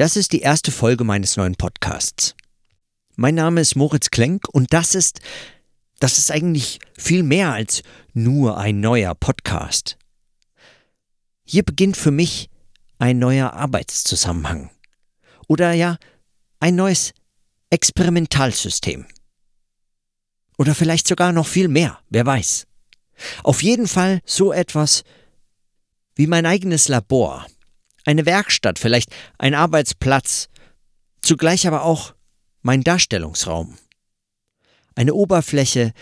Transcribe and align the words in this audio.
Das 0.00 0.16
ist 0.16 0.32
die 0.32 0.40
erste 0.40 0.72
Folge 0.72 1.04
meines 1.04 1.36
neuen 1.36 1.56
Podcasts. 1.56 2.34
Mein 3.16 3.34
Name 3.34 3.60
ist 3.60 3.76
Moritz 3.76 4.08
Klenk 4.08 4.48
und 4.48 4.72
das 4.72 4.94
ist, 4.94 5.20
das 5.98 6.16
ist 6.16 6.30
eigentlich 6.30 6.78
viel 6.96 7.22
mehr 7.22 7.52
als 7.52 7.82
nur 8.14 8.56
ein 8.56 8.80
neuer 8.80 9.14
Podcast. 9.14 9.98
Hier 11.44 11.64
beginnt 11.64 11.98
für 11.98 12.12
mich 12.12 12.48
ein 12.98 13.18
neuer 13.18 13.52
Arbeitszusammenhang. 13.52 14.70
Oder 15.48 15.74
ja, 15.74 15.98
ein 16.60 16.76
neues 16.76 17.12
Experimentalsystem. 17.68 19.04
Oder 20.56 20.74
vielleicht 20.74 21.08
sogar 21.08 21.32
noch 21.32 21.46
viel 21.46 21.68
mehr, 21.68 21.98
wer 22.08 22.24
weiß. 22.24 22.66
Auf 23.42 23.62
jeden 23.62 23.86
Fall 23.86 24.22
so 24.24 24.50
etwas 24.50 25.04
wie 26.14 26.26
mein 26.26 26.46
eigenes 26.46 26.88
Labor, 26.88 27.46
eine 28.04 28.26
Werkstatt, 28.26 28.78
vielleicht 28.78 29.14
ein 29.38 29.54
Arbeitsplatz, 29.54 30.48
zugleich 31.22 31.66
aber 31.66 31.82
auch 31.82 32.14
mein 32.62 32.82
Darstellungsraum. 32.82 33.78
Eine 34.94 35.14
Oberfläche, 35.14 35.92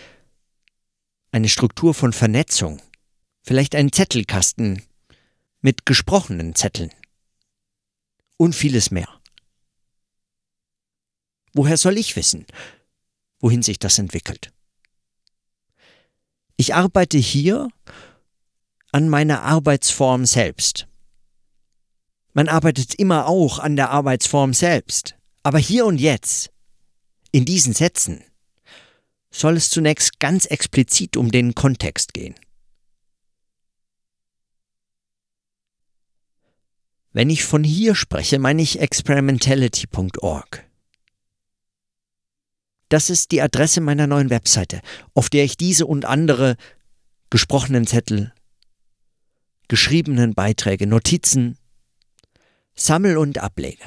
eine 1.31 1.49
Struktur 1.49 1.93
von 1.93 2.13
Vernetzung, 2.13 2.81
vielleicht 3.43 3.75
ein 3.75 3.91
Zettelkasten 3.91 4.83
mit 5.61 5.85
gesprochenen 5.85 6.55
Zetteln 6.55 6.91
und 8.37 8.55
vieles 8.55 8.91
mehr. 8.91 9.07
Woher 11.53 11.77
soll 11.77 11.97
ich 11.97 12.15
wissen, 12.15 12.45
wohin 13.39 13.63
sich 13.63 13.79
das 13.79 13.99
entwickelt? 13.99 14.51
Ich 16.57 16.75
arbeite 16.75 17.17
hier 17.17 17.69
an 18.91 19.07
meiner 19.07 19.43
Arbeitsform 19.43 20.25
selbst. 20.25 20.88
Man 22.33 22.47
arbeitet 22.47 22.95
immer 22.95 23.27
auch 23.27 23.59
an 23.59 23.75
der 23.75 23.89
Arbeitsform 23.89 24.53
selbst. 24.53 25.15
Aber 25.43 25.57
hier 25.57 25.85
und 25.85 25.99
jetzt, 25.99 26.51
in 27.31 27.45
diesen 27.45 27.73
Sätzen, 27.73 28.23
soll 29.31 29.57
es 29.57 29.69
zunächst 29.69 30.19
ganz 30.19 30.45
explizit 30.45 31.17
um 31.17 31.31
den 31.31 31.55
Kontext 31.55 32.13
gehen. 32.13 32.35
Wenn 37.11 37.29
ich 37.29 37.43
von 37.43 37.63
hier 37.63 37.95
spreche, 37.95 38.39
meine 38.39 38.61
ich 38.61 38.79
experimentality.org. 38.79 40.65
Das 42.89 43.09
ist 43.09 43.31
die 43.31 43.41
Adresse 43.41 43.81
meiner 43.81 44.07
neuen 44.07 44.29
Webseite, 44.29 44.81
auf 45.13 45.29
der 45.29 45.43
ich 45.43 45.57
diese 45.57 45.85
und 45.85 46.05
andere 46.05 46.55
gesprochenen 47.29 47.85
Zettel, 47.85 48.33
geschriebenen 49.67 50.33
Beiträge, 50.33 50.87
Notizen 50.87 51.58
sammel 52.79 53.17
und 53.17 53.37
ablege. 53.37 53.83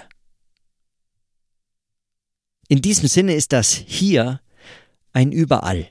In 2.68 2.80
diesem 2.82 3.08
Sinne 3.08 3.34
ist 3.34 3.52
das 3.52 3.72
hier 3.72 4.40
ein 5.12 5.32
Überall. 5.32 5.90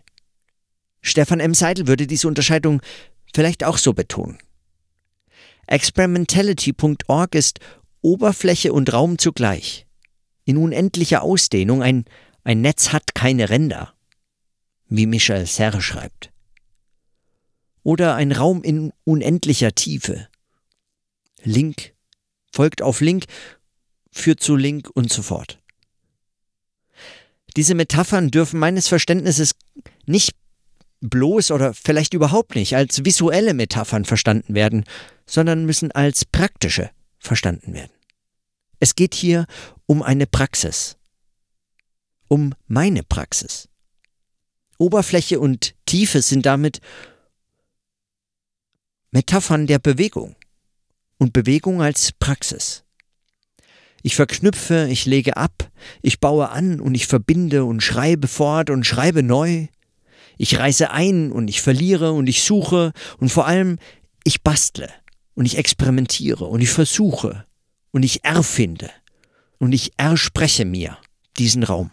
Stefan 1.02 1.40
M. 1.40 1.54
Seidel 1.54 1.88
würde 1.88 2.08
diese 2.08 2.28
Unterscheidung 2.28 2.82
vielleicht 3.34 3.64
auch 3.64 3.78
so 3.78 3.94
betonen. 3.94 4.40
Experimentality.org 5.68 7.36
ist 7.36 7.60
Oberfläche 8.02 8.74
und 8.74 8.92
Raum 8.92 9.18
zugleich. 9.18 9.86
In 10.44 10.58
unendlicher 10.58 11.22
Ausdehnung 11.22 11.84
ein 11.84 12.06
ein 12.44 12.62
Netz 12.62 12.92
hat 12.92 13.14
keine 13.14 13.50
Ränder, 13.50 13.94
wie 14.88 15.06
Michel 15.06 15.46
Serre 15.46 15.82
schreibt. 15.82 16.32
Oder 17.84 18.16
ein 18.16 18.32
Raum 18.32 18.64
in 18.64 18.94
unendlicher 19.04 19.74
Tiefe. 19.74 20.28
Link 21.44 21.94
folgt 22.52 22.82
auf 22.82 23.02
Link, 23.02 23.26
führt 24.12 24.42
zu 24.42 24.56
Link 24.56 24.90
und 24.94 25.12
so 25.12 25.22
fort. 25.22 25.60
Diese 27.56 27.76
Metaphern 27.76 28.32
dürfen 28.32 28.60
meines 28.60 28.88
Verständnisses 28.88 29.56
nicht 30.06 30.36
bloß 31.02 31.52
oder 31.52 31.74
vielleicht 31.74 32.14
überhaupt 32.14 32.56
nicht 32.56 32.76
als 32.76 33.04
visuelle 33.04 33.54
Metaphern 33.54 34.06
verstanden 34.06 34.54
werden, 34.54 34.86
sondern 35.26 35.66
müssen 35.66 35.92
als 35.92 36.26
praktische 36.26 36.92
verstanden 37.18 37.74
werden. 37.74 37.92
Es 38.80 38.96
geht 38.96 39.16
hier 39.16 39.46
um 39.86 40.02
eine 40.02 40.28
Praxis, 40.28 40.98
um 42.28 42.54
meine 42.68 43.04
Praxis. 43.04 43.68
Oberfläche 44.78 45.40
und 45.40 45.76
Tiefe 45.86 46.22
sind 46.22 46.46
damit 46.46 46.80
Metaphern 49.12 49.68
der 49.68 49.80
Bewegung 49.80 50.36
und 51.22 51.34
Bewegung 51.34 51.84
als 51.84 52.12
Praxis. 52.14 52.84
Ich 54.02 54.16
verknüpfe, 54.16 54.88
ich 54.90 55.06
lege 55.06 55.38
ab, 55.38 55.70
ich 56.02 56.20
baue 56.20 56.50
an 56.50 56.80
und 56.80 56.96
ich 56.96 57.06
verbinde 57.06 57.64
und 57.64 57.84
schreibe 57.84 58.28
fort 58.28 58.72
und 58.72 58.88
schreibe 58.88 59.22
neu. 59.22 59.68
Ich 60.40 60.58
reiße 60.58 60.90
ein 60.90 61.32
und 61.32 61.48
ich 61.48 61.62
verliere 61.62 62.12
und 62.14 62.26
ich 62.28 62.42
suche 62.42 62.92
und 63.20 63.30
vor 63.30 63.46
allem 63.46 63.78
ich 64.24 64.42
bastle 64.42 64.90
und 65.36 65.46
ich 65.46 65.60
experimentiere 65.60 66.46
und 66.46 66.60
ich 66.60 66.72
versuche 66.72 67.46
und 67.92 68.02
ich 68.02 68.24
erfinde 68.24 68.90
und 69.60 69.74
ich 69.74 69.92
erspreche 69.98 70.66
mir 70.66 70.98
diesen 71.38 71.62
Raum. 71.62 71.92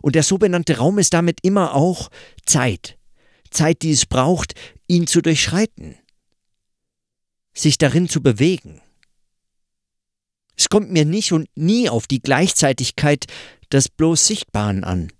Und 0.00 0.14
der 0.14 0.22
sogenannte 0.22 0.76
Raum 0.76 1.00
ist 1.00 1.12
damit 1.12 1.40
immer 1.42 1.74
auch 1.74 2.08
Zeit. 2.46 2.98
Zeit, 3.50 3.82
die 3.82 3.90
es 3.90 4.06
braucht, 4.06 4.54
ihn 4.86 5.08
zu 5.08 5.22
durchschreiten. 5.22 5.96
Sich 7.54 7.78
darin 7.78 8.08
zu 8.08 8.22
bewegen. 8.22 8.80
Es 10.56 10.68
kommt 10.68 10.90
mir 10.90 11.04
nicht 11.04 11.32
und 11.32 11.48
nie 11.56 11.88
auf 11.88 12.06
die 12.06 12.20
Gleichzeitigkeit 12.20 13.26
des 13.72 13.88
bloß 13.88 14.26
Sichtbaren 14.26 14.84
an. 14.84 15.12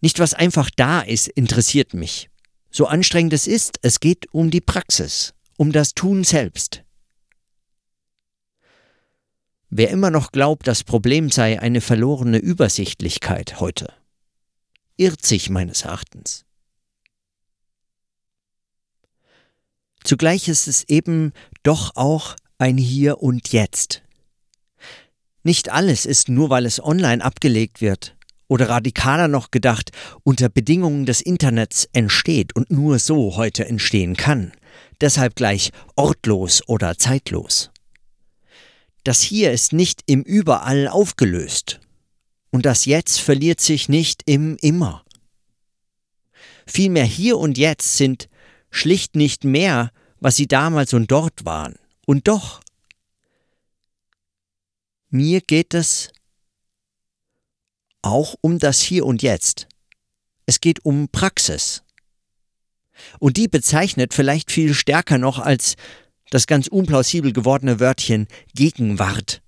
Nicht 0.00 0.18
was 0.18 0.34
einfach 0.34 0.70
da 0.70 1.00
ist, 1.00 1.28
interessiert 1.28 1.94
mich. 1.94 2.28
So 2.70 2.86
anstrengend 2.86 3.32
es 3.32 3.46
ist, 3.46 3.78
es 3.82 4.00
geht 4.00 4.32
um 4.32 4.50
die 4.50 4.60
Praxis, 4.60 5.34
um 5.56 5.72
das 5.72 5.94
Tun 5.94 6.24
selbst. 6.24 6.82
Wer 9.68 9.90
immer 9.90 10.10
noch 10.10 10.32
glaubt, 10.32 10.66
das 10.66 10.84
Problem 10.84 11.30
sei 11.30 11.60
eine 11.60 11.80
verlorene 11.80 12.38
Übersichtlichkeit 12.38 13.60
heute, 13.60 13.92
irrt 14.96 15.24
sich 15.24 15.48
meines 15.50 15.82
Erachtens. 15.82 16.44
Zugleich 20.04 20.48
ist 20.48 20.68
es 20.68 20.84
eben 20.88 21.32
doch 21.62 21.96
auch 21.96 22.36
ein 22.58 22.76
Hier 22.76 23.22
und 23.22 23.52
Jetzt. 23.52 24.02
Nicht 25.42 25.70
alles 25.70 26.06
ist 26.06 26.28
nur, 26.28 26.50
weil 26.50 26.66
es 26.66 26.82
online 26.82 27.24
abgelegt 27.24 27.80
wird 27.80 28.16
oder 28.48 28.68
radikaler 28.68 29.28
noch 29.28 29.50
gedacht, 29.50 29.90
unter 30.24 30.48
Bedingungen 30.48 31.06
des 31.06 31.20
Internets 31.20 31.88
entsteht 31.92 32.54
und 32.54 32.70
nur 32.70 32.98
so 32.98 33.36
heute 33.36 33.66
entstehen 33.66 34.14
kann, 34.14 34.52
deshalb 35.00 35.36
gleich 35.36 35.70
ortlos 35.96 36.62
oder 36.68 36.98
zeitlos. 36.98 37.70
Das 39.04 39.20
Hier 39.20 39.50
ist 39.50 39.72
nicht 39.72 40.02
im 40.06 40.22
Überall 40.22 40.86
aufgelöst. 40.86 41.80
Und 42.50 42.66
das 42.66 42.84
Jetzt 42.84 43.18
verliert 43.18 43.60
sich 43.60 43.88
nicht 43.88 44.22
im 44.26 44.56
Immer. 44.60 45.04
Vielmehr 46.66 47.04
hier 47.04 47.38
und 47.38 47.58
jetzt 47.58 47.96
sind 47.96 48.28
schlicht 48.72 49.14
nicht 49.14 49.44
mehr, 49.44 49.92
was 50.18 50.34
sie 50.34 50.48
damals 50.48 50.92
und 50.94 51.12
dort 51.12 51.44
waren. 51.44 51.76
Und 52.06 52.26
doch, 52.26 52.60
mir 55.10 55.40
geht 55.40 55.74
es 55.74 56.10
auch 58.00 58.34
um 58.40 58.58
das 58.58 58.80
Hier 58.80 59.06
und 59.06 59.22
Jetzt. 59.22 59.68
Es 60.46 60.60
geht 60.60 60.84
um 60.84 61.08
Praxis. 61.08 61.84
Und 63.20 63.36
die 63.36 63.46
bezeichnet 63.46 64.14
vielleicht 64.14 64.50
viel 64.50 64.74
stärker 64.74 65.18
noch 65.18 65.38
als 65.38 65.76
das 66.30 66.46
ganz 66.46 66.66
unplausibel 66.66 67.32
gewordene 67.32 67.78
Wörtchen 67.78 68.26
Gegenwart. 68.54 69.42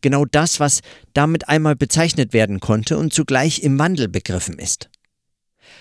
Genau 0.00 0.24
das, 0.24 0.60
was 0.60 0.80
damit 1.12 1.48
einmal 1.48 1.76
bezeichnet 1.76 2.32
werden 2.32 2.60
konnte 2.60 2.98
und 2.98 3.12
zugleich 3.12 3.62
im 3.62 3.78
Wandel 3.78 4.08
begriffen 4.08 4.58
ist. 4.58 4.90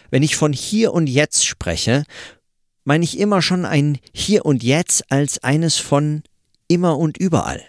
Wenn 0.10 0.24
ich 0.24 0.36
von 0.36 0.54
hier 0.54 0.94
und 0.94 1.08
jetzt 1.08 1.46
spreche, 1.46 2.04
meine 2.84 3.04
ich 3.04 3.20
immer 3.20 3.42
schon 3.42 3.66
ein 3.66 4.00
Hier 4.14 4.46
und 4.46 4.64
Jetzt 4.64 5.12
als 5.12 5.44
eines 5.44 5.78
von 5.78 6.24
immer 6.68 6.98
und 6.98 7.18
überall, 7.18 7.62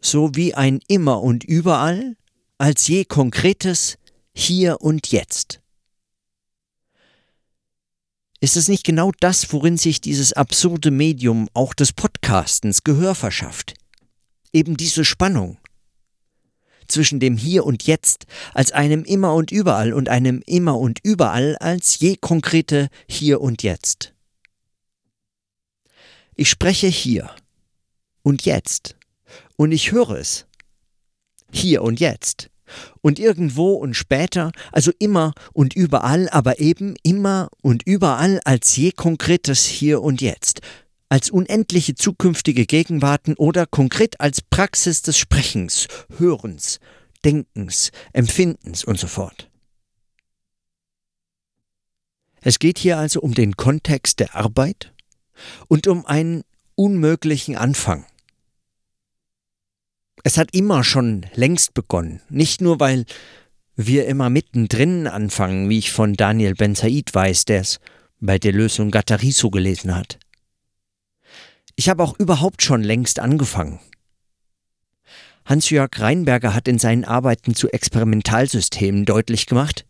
so 0.00 0.34
wie 0.34 0.54
ein 0.54 0.80
immer 0.88 1.22
und 1.22 1.44
überall 1.44 2.16
als 2.58 2.86
je 2.88 3.04
konkretes 3.04 3.98
Hier 4.34 4.80
und 4.80 5.10
Jetzt. 5.10 5.60
Ist 8.40 8.56
es 8.56 8.68
nicht 8.68 8.84
genau 8.84 9.10
das, 9.18 9.52
worin 9.52 9.76
sich 9.76 10.00
dieses 10.00 10.32
absurde 10.32 10.92
Medium 10.92 11.48
auch 11.54 11.74
des 11.74 11.92
Podcastens 11.92 12.84
Gehör 12.84 13.14
verschafft? 13.16 13.74
Eben 14.52 14.76
diese 14.76 15.04
Spannung 15.04 15.58
zwischen 16.86 17.20
dem 17.20 17.36
Hier 17.36 17.66
und 17.66 17.84
Jetzt 17.84 18.26
als 18.54 18.72
einem 18.72 19.04
Immer 19.04 19.34
und 19.34 19.50
Überall 19.50 19.92
und 19.92 20.08
einem 20.08 20.42
Immer 20.46 20.78
und 20.78 21.00
Überall 21.02 21.56
als 21.56 21.98
je 21.98 22.16
konkrete 22.16 22.88
Hier 23.08 23.40
und 23.40 23.62
Jetzt. 23.62 24.14
Ich 26.40 26.50
spreche 26.50 26.86
hier 26.86 27.34
und 28.22 28.44
jetzt 28.44 28.94
und 29.56 29.72
ich 29.72 29.90
höre 29.90 30.12
es. 30.12 30.46
Hier 31.50 31.82
und 31.82 31.98
jetzt. 31.98 32.48
Und 33.00 33.18
irgendwo 33.18 33.72
und 33.72 33.94
später, 33.94 34.52
also 34.70 34.92
immer 35.00 35.32
und 35.52 35.74
überall, 35.74 36.28
aber 36.28 36.60
eben 36.60 36.94
immer 37.02 37.48
und 37.60 37.82
überall 37.84 38.40
als 38.44 38.76
je 38.76 38.92
konkretes 38.92 39.64
Hier 39.64 40.00
und 40.00 40.20
Jetzt, 40.20 40.60
als 41.08 41.28
unendliche 41.28 41.96
zukünftige 41.96 42.66
Gegenwarten 42.66 43.34
oder 43.34 43.66
konkret 43.66 44.20
als 44.20 44.40
Praxis 44.40 45.02
des 45.02 45.18
Sprechens, 45.18 45.88
Hörens, 46.18 46.78
Denkens, 47.24 47.90
Empfindens 48.12 48.84
und 48.84 48.96
so 49.00 49.08
fort. 49.08 49.50
Es 52.42 52.60
geht 52.60 52.78
hier 52.78 52.96
also 52.96 53.22
um 53.22 53.34
den 53.34 53.56
Kontext 53.56 54.20
der 54.20 54.36
Arbeit 54.36 54.92
und 55.68 55.86
um 55.86 56.06
einen 56.06 56.44
unmöglichen 56.74 57.56
Anfang. 57.56 58.06
Es 60.24 60.36
hat 60.36 60.54
immer 60.54 60.84
schon 60.84 61.26
längst 61.34 61.74
begonnen, 61.74 62.20
nicht 62.28 62.60
nur 62.60 62.80
weil 62.80 63.04
wir 63.76 64.06
immer 64.06 64.28
mittendrin 64.30 65.06
anfangen, 65.06 65.68
wie 65.68 65.78
ich 65.78 65.92
von 65.92 66.14
Daniel 66.14 66.54
Ben 66.54 66.74
Said 66.74 67.14
weiß, 67.14 67.44
der 67.44 67.60
es 67.60 67.78
bei 68.20 68.38
der 68.38 68.52
Lösung 68.52 68.90
Gattari 68.90 69.30
so 69.30 69.50
gelesen 69.50 69.94
hat. 69.94 70.18
Ich 71.76 71.88
habe 71.88 72.02
auch 72.02 72.18
überhaupt 72.18 72.62
schon 72.62 72.82
längst 72.82 73.20
angefangen. 73.20 73.78
Hans-Jörg 75.44 75.90
Reinberger 75.98 76.54
hat 76.54 76.68
in 76.68 76.78
seinen 76.78 77.04
Arbeiten 77.04 77.54
zu 77.54 77.68
Experimentalsystemen 77.68 79.04
deutlich 79.04 79.46
gemacht, 79.46 79.86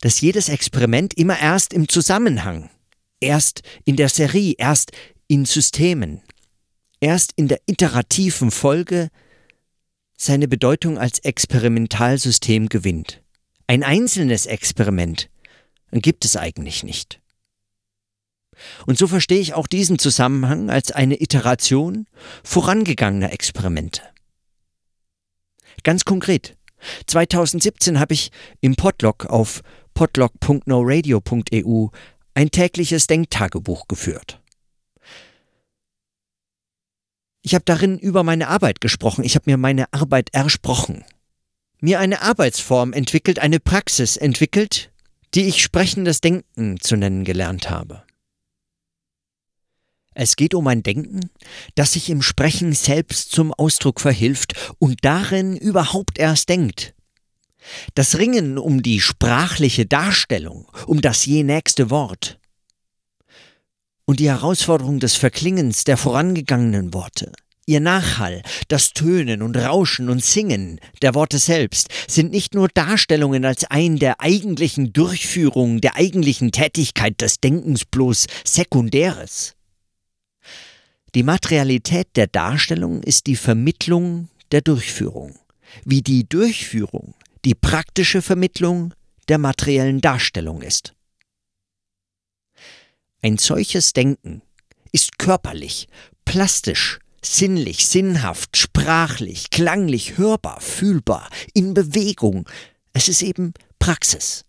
dass 0.00 0.20
jedes 0.20 0.48
Experiment 0.48 1.14
immer 1.14 1.38
erst 1.38 1.74
im 1.74 1.88
Zusammenhang, 1.88 2.70
erst 3.20 3.62
in 3.84 3.96
der 3.96 4.08
Serie, 4.08 4.54
erst 4.58 4.92
in 5.28 5.44
Systemen, 5.44 6.22
erst 7.00 7.32
in 7.36 7.48
der 7.48 7.60
iterativen 7.66 8.50
Folge 8.50 9.10
seine 10.16 10.48
Bedeutung 10.48 10.98
als 10.98 11.18
Experimentalsystem 11.20 12.68
gewinnt. 12.68 13.22
Ein 13.66 13.82
einzelnes 13.84 14.46
Experiment 14.46 15.30
gibt 15.92 16.24
es 16.24 16.36
eigentlich 16.36 16.82
nicht. 16.82 17.20
Und 18.86 18.98
so 18.98 19.06
verstehe 19.06 19.40
ich 19.40 19.54
auch 19.54 19.66
diesen 19.66 19.98
Zusammenhang 19.98 20.68
als 20.70 20.92
eine 20.92 21.22
Iteration 21.22 22.06
vorangegangener 22.44 23.32
Experimente. 23.32 24.02
Ganz 25.82 26.04
konkret, 26.04 26.58
2017 27.06 27.98
habe 27.98 28.12
ich 28.12 28.30
im 28.60 28.76
Podlog 28.76 29.24
auf 29.26 29.62
podlog.noradio.eu 29.94 31.88
ein 32.34 32.50
tägliches 32.50 33.06
Denktagebuch 33.06 33.88
geführt. 33.88 34.40
Ich 37.42 37.54
habe 37.54 37.64
darin 37.64 37.98
über 37.98 38.22
meine 38.22 38.48
Arbeit 38.48 38.80
gesprochen, 38.80 39.24
ich 39.24 39.34
habe 39.34 39.50
mir 39.50 39.56
meine 39.56 39.92
Arbeit 39.92 40.30
ersprochen. 40.32 41.04
Mir 41.80 41.98
eine 41.98 42.20
Arbeitsform 42.20 42.92
entwickelt, 42.92 43.38
eine 43.38 43.58
Praxis 43.58 44.16
entwickelt, 44.16 44.92
die 45.34 45.44
ich 45.48 45.62
sprechendes 45.62 46.20
Denken 46.20 46.78
zu 46.80 46.96
nennen 46.96 47.24
gelernt 47.24 47.70
habe. 47.70 48.02
Es 50.12 50.36
geht 50.36 50.54
um 50.54 50.66
ein 50.66 50.82
Denken, 50.82 51.30
das 51.76 51.92
sich 51.92 52.10
im 52.10 52.20
Sprechen 52.20 52.74
selbst 52.74 53.30
zum 53.30 53.54
Ausdruck 53.54 54.00
verhilft 54.00 54.54
und 54.78 54.98
darin 55.02 55.56
überhaupt 55.56 56.18
erst 56.18 56.48
denkt. 56.48 56.94
Das 57.94 58.18
Ringen 58.18 58.58
um 58.58 58.82
die 58.82 59.00
sprachliche 59.00 59.86
Darstellung, 59.86 60.66
um 60.86 61.00
das 61.00 61.26
je 61.26 61.42
nächste 61.42 61.90
Wort, 61.90 62.38
und 64.06 64.18
die 64.18 64.28
Herausforderung 64.28 64.98
des 64.98 65.14
Verklingens 65.14 65.84
der 65.84 65.96
vorangegangenen 65.96 66.92
Worte, 66.92 67.30
ihr 67.66 67.78
Nachhall, 67.78 68.42
das 68.66 68.92
Tönen 68.92 69.40
und 69.40 69.56
Rauschen 69.56 70.10
und 70.10 70.24
Singen 70.24 70.80
der 71.00 71.14
Worte 71.14 71.38
selbst 71.38 71.88
sind 72.08 72.32
nicht 72.32 72.52
nur 72.52 72.68
Darstellungen 72.68 73.44
als 73.44 73.64
ein 73.64 74.00
der 74.00 74.20
eigentlichen 74.20 74.92
Durchführung, 74.92 75.80
der 75.80 75.94
eigentlichen 75.94 76.50
Tätigkeit 76.50 77.20
des 77.20 77.38
Denkens 77.38 77.84
bloß 77.84 78.26
Sekundäres. 78.44 79.54
Die 81.14 81.22
Materialität 81.22 82.08
der 82.16 82.26
Darstellung 82.26 83.04
ist 83.04 83.26
die 83.26 83.36
Vermittlung 83.36 84.28
der 84.50 84.60
Durchführung, 84.60 85.38
wie 85.84 86.02
die 86.02 86.28
Durchführung 86.28 87.14
die 87.44 87.54
praktische 87.54 88.22
Vermittlung 88.22 88.94
der 89.28 89.38
materiellen 89.38 90.00
Darstellung 90.00 90.62
ist. 90.62 90.94
Ein 93.22 93.38
solches 93.38 93.92
Denken 93.92 94.42
ist 94.92 95.18
körperlich, 95.18 95.88
plastisch, 96.24 96.98
sinnlich, 97.22 97.86
sinnhaft, 97.86 98.56
sprachlich, 98.56 99.50
klanglich, 99.50 100.16
hörbar, 100.16 100.60
fühlbar, 100.60 101.28
in 101.54 101.74
Bewegung. 101.74 102.48
Es 102.92 103.08
ist 103.08 103.22
eben 103.22 103.52
Praxis. 103.78 104.44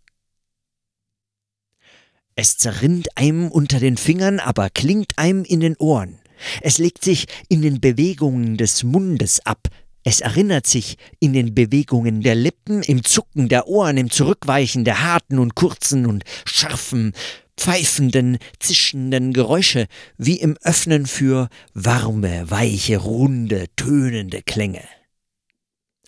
Es 2.35 2.57
zerrinnt 2.57 3.17
einem 3.17 3.51
unter 3.51 3.79
den 3.79 3.97
Fingern, 3.97 4.39
aber 4.39 4.69
klingt 4.69 5.17
einem 5.17 5.43
in 5.43 5.59
den 5.59 5.75
Ohren. 5.77 6.19
Es 6.61 6.77
legt 6.77 7.03
sich 7.03 7.25
in 7.49 7.61
den 7.61 7.81
Bewegungen 7.81 8.57
des 8.57 8.83
Mundes 8.83 9.45
ab. 9.45 9.67
Es 10.03 10.19
erinnert 10.21 10.65
sich 10.65 10.97
in 11.19 11.33
den 11.33 11.53
Bewegungen 11.53 12.21
der 12.21 12.35
Lippen, 12.35 12.81
im 12.83 13.03
Zucken 13.03 13.49
der 13.49 13.67
Ohren, 13.67 13.97
im 13.97 14.09
Zurückweichen 14.09 14.83
der 14.83 15.03
harten 15.03 15.37
und 15.37 15.53
kurzen 15.53 16.07
und 16.07 16.23
scharfen, 16.45 17.13
pfeifenden, 17.55 18.39
zischenden 18.59 19.33
Geräusche, 19.33 19.87
wie 20.17 20.39
im 20.39 20.57
Öffnen 20.63 21.05
für 21.05 21.49
warme, 21.73 22.49
weiche, 22.49 22.97
runde, 22.97 23.67
tönende 23.75 24.41
Klänge. 24.41 24.83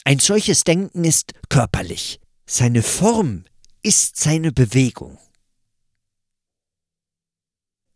Ein 0.04 0.20
solches 0.20 0.64
Denken 0.64 1.04
ist 1.04 1.34
körperlich. 1.50 2.20
Seine 2.46 2.82
Form 2.82 3.46
ist 3.84 4.18
seine 4.18 4.52
Bewegung. 4.52 5.18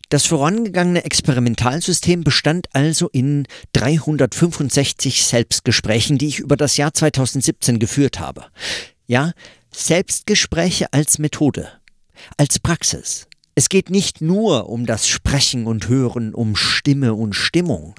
Das 0.09 0.25
vorangegangene 0.25 1.04
Experimentalsystem 1.04 2.24
bestand 2.24 2.69
also 2.74 3.09
in 3.09 3.45
365 3.74 5.25
Selbstgesprächen, 5.25 6.18
die 6.18 6.27
ich 6.27 6.39
über 6.39 6.56
das 6.56 6.77
Jahr 6.77 6.94
2017 6.94 7.77
geführt 7.77 8.19
habe. 8.19 8.45
Ja, 9.06 9.33
Selbstgespräche 9.74 10.94
als 10.94 11.19
Methode, 11.19 11.69
als 12.38 12.59
Praxis. 12.59 13.27
Es 13.54 13.68
geht 13.68 13.89
nicht 13.89 14.21
nur 14.21 14.69
um 14.69 14.86
das 14.86 15.07
Sprechen 15.07 15.68
und 15.68 15.89
Hören, 15.89 16.33
um 16.33 16.56
Stimme 16.56 17.13
und 17.13 17.33
Stimmung, 17.33 17.95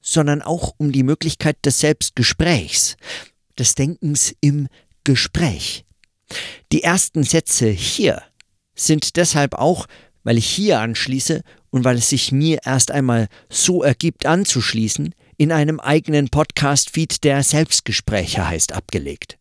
sondern 0.00 0.42
auch 0.42 0.74
um 0.76 0.92
die 0.92 1.02
Möglichkeit 1.02 1.56
des 1.64 1.80
Selbstgesprächs, 1.80 2.96
des 3.58 3.74
Denkens 3.74 4.34
im 4.40 4.68
Gespräch. 5.02 5.84
Die 6.70 6.82
ersten 6.82 7.24
Sätze 7.24 7.68
hier 7.68 8.22
sind 8.74 9.16
deshalb 9.16 9.54
auch, 9.54 9.86
weil 10.24 10.38
ich 10.38 10.46
hier 10.46 10.80
anschließe 10.80 11.42
und 11.70 11.84
weil 11.84 11.96
es 11.96 12.10
sich 12.10 12.32
mir 12.32 12.60
erst 12.64 12.90
einmal 12.90 13.28
so 13.48 13.82
ergibt 13.82 14.26
anzuschließen, 14.26 15.14
in 15.36 15.52
einem 15.52 15.80
eigenen 15.80 16.28
Podcast-Feed, 16.28 17.24
der 17.24 17.42
Selbstgespräche 17.42 18.46
heißt, 18.46 18.72
abgelegt. 18.72 19.38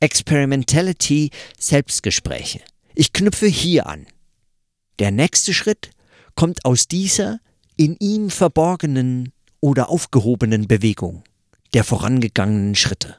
Experimentality 0.00 1.30
Selbstgespräche. 1.58 2.60
Ich 2.94 3.12
knüpfe 3.12 3.46
hier 3.46 3.86
an. 3.86 4.06
Der 4.98 5.10
nächste 5.10 5.54
Schritt 5.54 5.90
kommt 6.34 6.64
aus 6.64 6.88
dieser 6.88 7.38
in 7.76 7.96
ihm 7.98 8.30
verborgenen 8.30 9.32
oder 9.60 9.88
aufgehobenen 9.88 10.68
Bewegung 10.68 11.24
der 11.72 11.84
vorangegangenen 11.84 12.74
Schritte. 12.74 13.16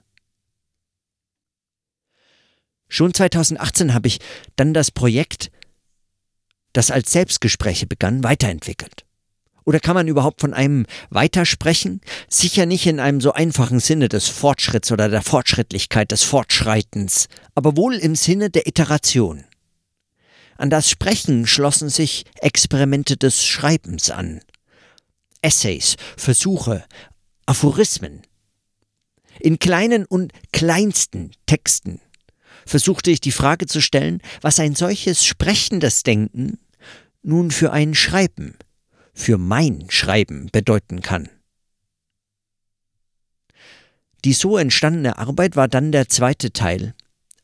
Schon 2.87 3.13
2018 3.13 3.93
habe 3.93 4.07
ich 4.07 4.19
dann 4.55 4.73
das 4.73 4.91
Projekt, 4.91 5.51
das 6.75 6.91
als 6.91 7.11
Selbstgespräche 7.11 7.87
begann, 7.87 8.23
weiterentwickelt. 8.23 9.05
Oder 9.63 9.79
kann 9.79 9.95
man 9.95 10.07
überhaupt 10.07 10.41
von 10.41 10.53
einem 10.53 10.85
Weitersprechen? 11.09 12.01
Sicher 12.29 12.65
nicht 12.65 12.85
in 12.85 12.99
einem 12.99 13.19
so 13.19 13.33
einfachen 13.33 13.79
Sinne 13.79 14.09
des 14.09 14.27
Fortschritts 14.27 14.91
oder 14.91 15.09
der 15.09 15.23
Fortschrittlichkeit 15.23 16.11
des 16.11 16.23
Fortschreitens, 16.23 17.27
aber 17.55 17.75
wohl 17.75 17.95
im 17.95 18.15
Sinne 18.15 18.49
der 18.49 18.67
Iteration. 18.67 19.45
An 20.57 20.69
das 20.69 20.89
Sprechen 20.89 21.47
schlossen 21.47 21.89
sich 21.89 22.25
Experimente 22.41 23.17
des 23.17 23.43
Schreibens 23.43 24.11
an. 24.11 24.41
Essays, 25.41 25.95
Versuche, 26.15 26.85
Aphorismen. 27.45 28.21
In 29.39 29.59
kleinen 29.59 30.05
und 30.05 30.31
kleinsten 30.51 31.31
Texten 31.45 32.01
versuchte 32.65 33.11
ich 33.11 33.21
die 33.21 33.31
Frage 33.31 33.65
zu 33.65 33.81
stellen, 33.81 34.21
was 34.41 34.59
ein 34.59 34.75
solches 34.75 35.25
sprechendes 35.25 36.03
Denken 36.03 36.59
nun 37.25 37.51
für 37.51 37.71
ein 37.71 37.93
Schreiben, 37.93 38.55
für 39.13 39.37
mein 39.37 39.85
Schreiben 39.89 40.49
bedeuten 40.51 41.01
kann. 41.01 41.29
Die 44.23 44.33
so 44.33 44.57
entstandene 44.57 45.17
Arbeit 45.17 45.55
war 45.55 45.67
dann 45.67 45.91
der 45.91 46.07
zweite 46.07 46.51
Teil, 46.51 46.93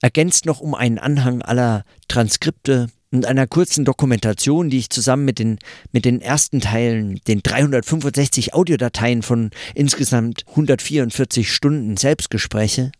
ergänzt 0.01 0.45
noch 0.45 0.61
um 0.61 0.73
einen 0.73 0.99
Anhang 0.99 1.41
aller 1.41 1.83
Transkripte, 2.07 2.89
und 3.13 3.25
einer 3.25 3.45
kurzen 3.45 3.83
Dokumentation, 3.83 4.69
die 4.69 4.77
ich 4.77 4.89
zusammen 4.89 5.25
mit 5.25 5.37
den, 5.37 5.59
mit 5.91 6.05
den 6.05 6.21
ersten 6.21 6.61
Teilen, 6.61 7.19
den 7.27 7.43
365 7.43 8.53
Audiodateien 8.53 9.21
von 9.21 9.51
insgesamt 9.75 10.45
144 10.47 11.51
Stunden 11.51 11.97
Selbstgespräche, 11.97 12.91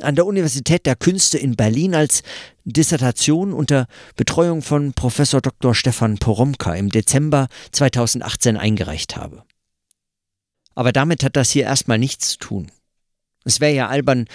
an 0.00 0.14
der 0.14 0.26
Universität 0.26 0.86
der 0.86 0.96
Künste 0.96 1.38
in 1.38 1.56
Berlin 1.56 1.94
als 1.94 2.22
Dissertation 2.64 3.52
unter 3.52 3.86
Betreuung 4.16 4.62
von 4.62 4.92
Professor 4.92 5.40
Dr. 5.40 5.74
Stefan 5.74 6.18
Poromka 6.18 6.74
im 6.74 6.90
Dezember 6.90 7.48
2018 7.72 8.56
eingereicht 8.56 9.16
habe. 9.16 9.44
Aber 10.74 10.92
damit 10.92 11.24
hat 11.24 11.36
das 11.36 11.50
hier 11.50 11.64
erstmal 11.64 11.98
nichts 11.98 12.30
zu 12.30 12.38
tun. 12.38 12.72
Es 13.44 13.60
wäre 13.60 13.74
ja 13.74 13.88
albern, 13.88 14.26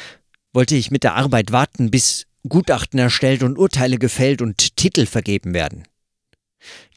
wollte 0.53 0.75
ich 0.75 0.89
mit 0.89 1.03
der 1.03 1.15
Arbeit 1.15 1.51
warten, 1.51 1.91
bis 1.91 2.25
Gutachten 2.47 2.97
erstellt 2.97 3.43
und 3.43 3.57
Urteile 3.57 3.99
gefällt 3.99 4.41
und 4.41 4.75
Titel 4.75 5.05
vergeben 5.05 5.53
werden. 5.53 5.83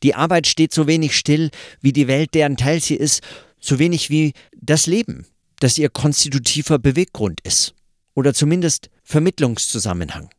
Die 0.03 0.15
Arbeit 0.15 0.47
steht 0.47 0.73
so 0.73 0.87
wenig 0.87 1.17
still, 1.17 1.51
wie 1.81 1.93
die 1.93 2.09
Welt, 2.09 2.35
deren 2.35 2.57
Teil 2.57 2.81
sie 2.81 2.97
ist, 2.97 3.23
so 3.61 3.79
wenig 3.79 4.09
wie 4.09 4.33
das 4.57 4.87
Leben, 4.87 5.27
das 5.61 5.77
ihr 5.79 5.91
konstitutiver 5.91 6.79
Beweggrund 6.79 7.41
ist 7.43 7.75
oder 8.15 8.35
zumindest 8.35 8.91
Vermittlungszusammenhang. 9.03 10.31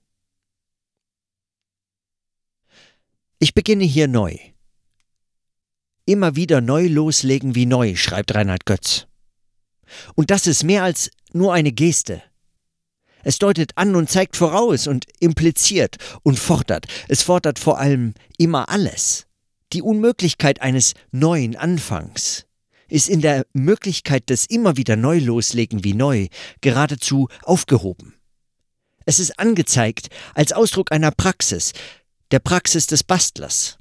Ich 3.40 3.54
beginne 3.54 3.84
hier 3.84 4.08
neu. 4.08 4.38
Immer 6.06 6.36
wieder 6.36 6.62
neu 6.62 6.88
loslegen 6.88 7.56
wie 7.56 7.66
neu, 7.66 7.96
schreibt 7.96 8.34
Reinhard 8.34 8.66
Götz. 8.66 9.08
Und 10.16 10.32
das 10.32 10.48
ist 10.48 10.64
mehr 10.64 10.84
als 10.84 11.12
nur 11.34 11.54
eine 11.54 11.72
Geste. 11.72 12.24
Es 13.24 13.40
deutet 13.40 13.72
an 13.76 13.96
und 13.96 14.10
zeigt 14.10 14.38
voraus 14.38 14.88
und 14.88 15.06
impliziert 15.20 15.98
und 16.24 16.40
fordert. 16.40 16.86
Es 17.08 17.24
fordert 17.24 17.60
vor 17.60 17.80
allem 17.80 18.14
immer 18.38 18.70
alles. 18.70 19.26
Die 19.74 19.82
Unmöglichkeit 19.82 20.62
eines 20.62 20.94
neuen 21.12 21.56
Anfangs 21.56 22.46
ist 22.88 23.10
in 23.10 23.22
der 23.22 23.46
Möglichkeit 23.54 24.30
des 24.30 24.46
immer 24.46 24.78
wieder 24.78 24.96
neu 24.96 25.20
loslegen 25.20 25.84
wie 25.84 25.94
neu 25.94 26.28
geradezu 26.62 27.28
aufgehoben. 27.44 28.14
Es 29.06 29.20
ist 29.20 29.40
angezeigt 29.40 30.10
als 30.34 30.52
Ausdruck 30.52 30.92
einer 30.92 31.12
Praxis, 31.12 31.74
der 32.32 32.40
Praxis 32.40 32.88
des 32.88 33.04
Bastlers. 33.04 33.78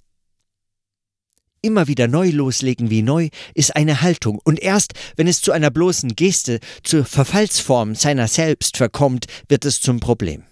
Immer 1.63 1.89
wieder 1.89 2.09
neu 2.09 2.29
loslegen 2.29 2.91
wie 2.91 3.01
neu 3.01 3.31
ist 3.55 3.75
eine 3.75 4.03
Haltung, 4.03 4.39
und 4.45 4.61
erst 4.61 4.93
wenn 5.17 5.27
es 5.27 5.41
zu 5.41 5.51
einer 5.51 5.71
bloßen 5.71 6.15
Geste, 6.15 6.61
zur 6.83 7.07
Verfallsform 7.07 7.95
seiner 7.95 8.29
selbst 8.29 8.77
verkommt, 8.77 9.27
wird 9.49 9.65
es 9.65 9.81
zum 9.81 9.99
Problem. 9.99 10.45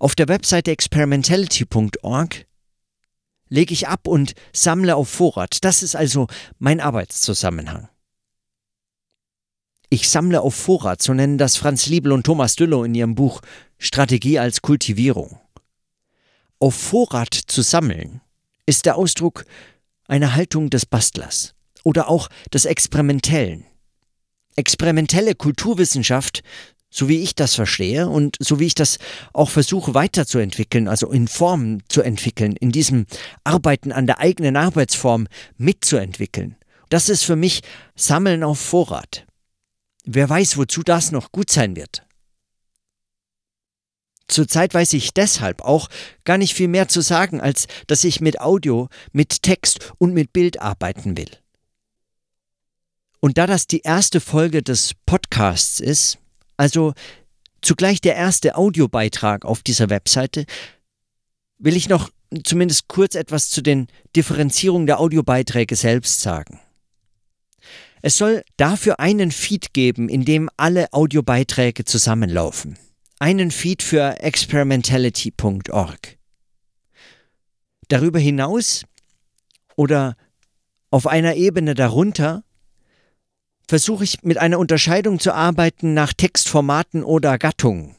Auf 0.00 0.16
der 0.16 0.26
Webseite 0.26 0.72
experimentality.org 0.72 2.46
lege 3.50 3.74
ich 3.74 3.88
ab 3.88 4.08
und 4.08 4.34
sammle 4.54 4.96
auf 4.96 5.10
Vorrat. 5.10 5.58
Das 5.62 5.82
ist 5.82 5.94
also 5.94 6.28
mein 6.58 6.80
Arbeitszusammenhang. 6.80 7.88
Ich 9.90 10.08
sammle 10.08 10.40
auf 10.40 10.54
Vorrat, 10.54 11.02
so 11.02 11.12
nennen 11.12 11.36
das 11.36 11.56
Franz 11.56 11.86
Liebel 11.86 12.12
und 12.12 12.24
Thomas 12.24 12.54
Düllow 12.54 12.84
in 12.84 12.94
ihrem 12.94 13.16
Buch 13.16 13.42
Strategie 13.76 14.38
als 14.38 14.62
Kultivierung. 14.62 15.40
Auf 16.60 16.76
Vorrat 16.76 17.34
zu 17.34 17.62
sammeln 17.62 18.20
ist 18.66 18.86
der 18.86 18.96
Ausdruck 18.96 19.44
einer 20.06 20.34
Haltung 20.34 20.70
des 20.70 20.86
Bastlers 20.86 21.54
oder 21.82 22.08
auch 22.08 22.28
des 22.52 22.66
Experimentellen. 22.66 23.64
Experimentelle 24.54 25.34
Kulturwissenschaft 25.34 26.42
so 26.90 27.08
wie 27.08 27.22
ich 27.22 27.34
das 27.34 27.54
verstehe 27.54 28.08
und 28.08 28.36
so 28.40 28.58
wie 28.58 28.66
ich 28.66 28.74
das 28.74 28.98
auch 29.32 29.48
versuche 29.48 29.94
weiterzuentwickeln, 29.94 30.88
also 30.88 31.10
in 31.10 31.28
Form 31.28 31.78
zu 31.88 32.02
entwickeln, 32.02 32.56
in 32.56 32.72
diesem 32.72 33.06
Arbeiten 33.44 33.92
an 33.92 34.06
der 34.06 34.18
eigenen 34.18 34.56
Arbeitsform 34.56 35.28
mitzuentwickeln. 35.56 36.56
Das 36.88 37.08
ist 37.08 37.22
für 37.22 37.36
mich 37.36 37.62
Sammeln 37.94 38.42
auf 38.42 38.58
Vorrat. 38.58 39.24
Wer 40.04 40.28
weiß, 40.28 40.56
wozu 40.56 40.82
das 40.82 41.12
noch 41.12 41.30
gut 41.30 41.50
sein 41.50 41.76
wird. 41.76 42.04
Zurzeit 44.26 44.74
weiß 44.74 44.92
ich 44.92 45.12
deshalb 45.12 45.62
auch 45.62 45.88
gar 46.24 46.38
nicht 46.38 46.54
viel 46.54 46.68
mehr 46.68 46.88
zu 46.88 47.00
sagen, 47.00 47.40
als 47.40 47.66
dass 47.86 48.04
ich 48.04 48.20
mit 48.20 48.40
Audio, 48.40 48.88
mit 49.12 49.42
Text 49.42 49.92
und 49.98 50.14
mit 50.14 50.32
Bild 50.32 50.60
arbeiten 50.60 51.16
will. 51.16 51.30
Und 53.20 53.38
da 53.38 53.46
das 53.46 53.66
die 53.66 53.80
erste 53.80 54.20
Folge 54.20 54.62
des 54.62 54.94
Podcasts 55.04 55.78
ist, 55.78 56.18
also 56.60 56.92
zugleich 57.62 58.02
der 58.02 58.16
erste 58.16 58.54
Audiobeitrag 58.54 59.46
auf 59.46 59.62
dieser 59.62 59.88
Webseite, 59.88 60.44
will 61.58 61.74
ich 61.74 61.88
noch 61.88 62.10
zumindest 62.44 62.86
kurz 62.86 63.14
etwas 63.14 63.48
zu 63.48 63.62
den 63.62 63.86
Differenzierungen 64.14 64.86
der 64.86 65.00
Audiobeiträge 65.00 65.74
selbst 65.74 66.20
sagen. 66.20 66.60
Es 68.02 68.18
soll 68.18 68.44
dafür 68.58 69.00
einen 69.00 69.30
Feed 69.30 69.72
geben, 69.72 70.10
in 70.10 70.26
dem 70.26 70.50
alle 70.58 70.92
Audiobeiträge 70.92 71.86
zusammenlaufen. 71.86 72.78
Einen 73.18 73.50
Feed 73.50 73.82
für 73.82 74.20
experimentality.org. 74.20 76.18
Darüber 77.88 78.18
hinaus 78.18 78.84
oder 79.76 80.14
auf 80.90 81.06
einer 81.06 81.36
Ebene 81.36 81.72
darunter 81.72 82.44
versuche 83.70 84.02
ich 84.02 84.24
mit 84.24 84.36
einer 84.36 84.58
Unterscheidung 84.58 85.20
zu 85.20 85.32
arbeiten 85.32 85.94
nach 85.94 86.12
Textformaten 86.12 87.04
oder 87.04 87.38
Gattungen. 87.38 87.94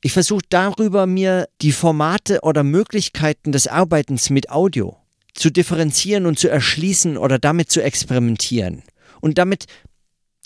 Ich 0.00 0.12
versuche 0.12 0.44
darüber 0.48 1.06
mir 1.06 1.48
die 1.60 1.72
Formate 1.72 2.42
oder 2.42 2.62
Möglichkeiten 2.62 3.50
des 3.50 3.66
Arbeitens 3.66 4.30
mit 4.30 4.48
Audio 4.48 4.96
zu 5.34 5.50
differenzieren 5.50 6.26
und 6.26 6.38
zu 6.38 6.48
erschließen 6.48 7.16
oder 7.16 7.40
damit 7.40 7.72
zu 7.72 7.82
experimentieren. 7.82 8.84
Und 9.20 9.38
damit 9.38 9.66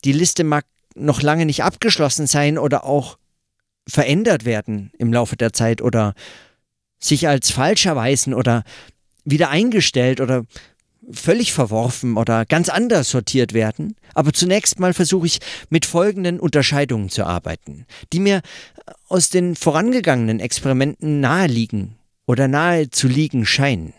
die 0.06 0.12
Liste 0.12 0.42
mag 0.42 0.64
noch 0.94 1.20
lange 1.20 1.44
nicht 1.44 1.62
abgeschlossen 1.62 2.26
sein 2.26 2.56
oder 2.56 2.84
auch 2.84 3.18
verändert 3.86 4.46
werden 4.46 4.90
im 4.96 5.12
Laufe 5.12 5.36
der 5.36 5.52
Zeit 5.52 5.82
oder 5.82 6.14
sich 6.98 7.28
als 7.28 7.50
falsch 7.50 7.84
erweisen 7.84 8.32
oder 8.32 8.64
wieder 9.26 9.50
eingestellt 9.50 10.22
oder 10.22 10.46
völlig 11.10 11.52
verworfen 11.52 12.16
oder 12.16 12.44
ganz 12.44 12.68
anders 12.68 13.10
sortiert 13.10 13.52
werden. 13.52 13.96
Aber 14.14 14.32
zunächst 14.32 14.78
mal 14.78 14.94
versuche 14.94 15.26
ich 15.26 15.38
mit 15.68 15.86
folgenden 15.86 16.40
Unterscheidungen 16.40 17.08
zu 17.08 17.24
arbeiten, 17.24 17.86
die 18.12 18.20
mir 18.20 18.42
aus 19.08 19.30
den 19.30 19.56
vorangegangenen 19.56 20.40
Experimenten 20.40 21.20
nahe 21.20 21.46
liegen 21.46 21.96
oder 22.26 22.48
nahe 22.48 22.90
zu 22.90 23.08
liegen 23.08 23.46
scheinen. 23.46 23.92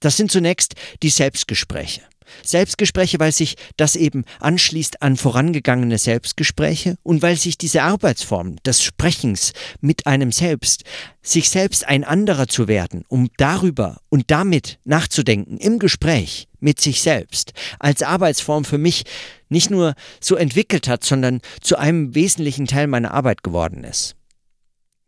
Das 0.00 0.16
sind 0.16 0.30
zunächst 0.30 0.74
die 1.02 1.10
Selbstgespräche. 1.10 2.02
Selbstgespräche, 2.44 3.20
weil 3.20 3.32
sich 3.32 3.56
das 3.76 3.96
eben 3.96 4.24
anschließt 4.40 5.02
an 5.02 5.16
vorangegangene 5.16 5.98
Selbstgespräche 5.98 6.96
und 7.02 7.22
weil 7.22 7.36
sich 7.36 7.58
diese 7.58 7.82
Arbeitsform 7.82 8.56
des 8.64 8.82
Sprechens 8.82 9.52
mit 9.80 10.06
einem 10.06 10.32
selbst, 10.32 10.84
sich 11.22 11.50
selbst 11.50 11.86
ein 11.86 12.04
anderer 12.04 12.48
zu 12.48 12.68
werden, 12.68 13.04
um 13.08 13.28
darüber 13.36 14.00
und 14.08 14.30
damit 14.30 14.78
nachzudenken 14.84 15.58
im 15.58 15.78
Gespräch 15.78 16.48
mit 16.60 16.80
sich 16.80 17.02
selbst, 17.02 17.52
als 17.78 18.02
Arbeitsform 18.02 18.64
für 18.64 18.78
mich 18.78 19.04
nicht 19.48 19.70
nur 19.70 19.94
so 20.20 20.36
entwickelt 20.36 20.88
hat, 20.88 21.04
sondern 21.04 21.40
zu 21.60 21.76
einem 21.76 22.14
wesentlichen 22.14 22.66
Teil 22.66 22.86
meiner 22.86 23.12
Arbeit 23.12 23.42
geworden 23.42 23.84
ist. 23.84 24.14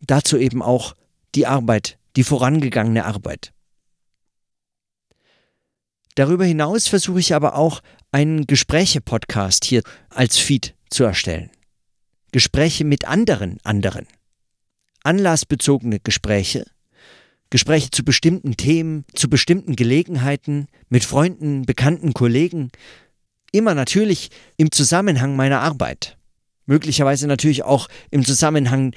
Dazu 0.00 0.36
eben 0.36 0.62
auch 0.62 0.94
die 1.34 1.46
Arbeit, 1.46 1.98
die 2.16 2.24
vorangegangene 2.24 3.04
Arbeit. 3.04 3.52
Darüber 6.14 6.44
hinaus 6.44 6.88
versuche 6.88 7.20
ich 7.20 7.34
aber 7.34 7.56
auch 7.56 7.82
einen 8.10 8.46
Gespräche-Podcast 8.46 9.64
hier 9.64 9.82
als 10.10 10.38
Feed 10.38 10.74
zu 10.90 11.04
erstellen. 11.04 11.50
Gespräche 12.32 12.84
mit 12.84 13.06
anderen 13.06 13.58
anderen. 13.62 14.06
Anlassbezogene 15.04 16.00
Gespräche, 16.00 16.64
Gespräche 17.50 17.90
zu 17.90 18.04
bestimmten 18.04 18.56
Themen, 18.56 19.04
zu 19.14 19.28
bestimmten 19.28 19.74
Gelegenheiten, 19.74 20.68
mit 20.88 21.04
Freunden, 21.04 21.62
Bekannten, 21.62 22.14
Kollegen, 22.14 22.70
immer 23.50 23.74
natürlich 23.74 24.30
im 24.56 24.70
Zusammenhang 24.70 25.34
meiner 25.34 25.60
Arbeit. 25.60 26.16
Möglicherweise 26.66 27.26
natürlich 27.26 27.64
auch 27.64 27.88
im 28.10 28.24
Zusammenhang 28.24 28.94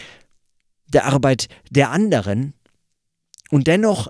der 0.88 1.06
Arbeit 1.06 1.48
der 1.72 1.90
anderen 1.92 2.54
und 3.50 3.68
dennoch 3.68 4.08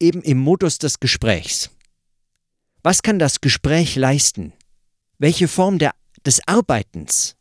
eben 0.00 0.22
im 0.22 0.38
Modus 0.38 0.78
des 0.78 0.98
Gesprächs. 1.00 1.70
Was 2.86 3.02
kann 3.02 3.18
das 3.18 3.40
Gespräch 3.40 3.96
leisten? 3.96 4.52
Welche 5.18 5.48
Form 5.48 5.80
der, 5.80 5.90
des 6.24 6.40
Arbeitens 6.46 7.34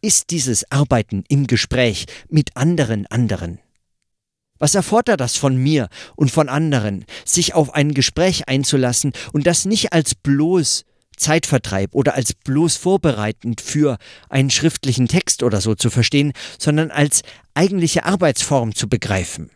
ist 0.00 0.30
dieses 0.30 0.70
Arbeiten 0.70 1.24
im 1.26 1.48
Gespräch 1.48 2.06
mit 2.28 2.56
anderen 2.56 3.08
anderen? 3.08 3.58
Was 4.60 4.76
erfordert 4.76 5.20
das 5.20 5.36
von 5.36 5.56
mir 5.56 5.88
und 6.14 6.30
von 6.30 6.48
anderen, 6.48 7.04
sich 7.24 7.52
auf 7.52 7.74
ein 7.74 7.94
Gespräch 7.94 8.46
einzulassen 8.46 9.12
und 9.32 9.44
das 9.44 9.64
nicht 9.64 9.92
als 9.92 10.14
bloß 10.14 10.84
Zeitvertreib 11.16 11.96
oder 11.96 12.14
als 12.14 12.32
bloß 12.32 12.76
vorbereitend 12.76 13.60
für 13.60 13.98
einen 14.28 14.50
schriftlichen 14.50 15.08
Text 15.08 15.42
oder 15.42 15.60
so 15.60 15.74
zu 15.74 15.90
verstehen, 15.90 16.32
sondern 16.60 16.92
als 16.92 17.22
eigentliche 17.54 18.04
Arbeitsform 18.04 18.72
zu 18.72 18.88
begreifen. 18.88 19.50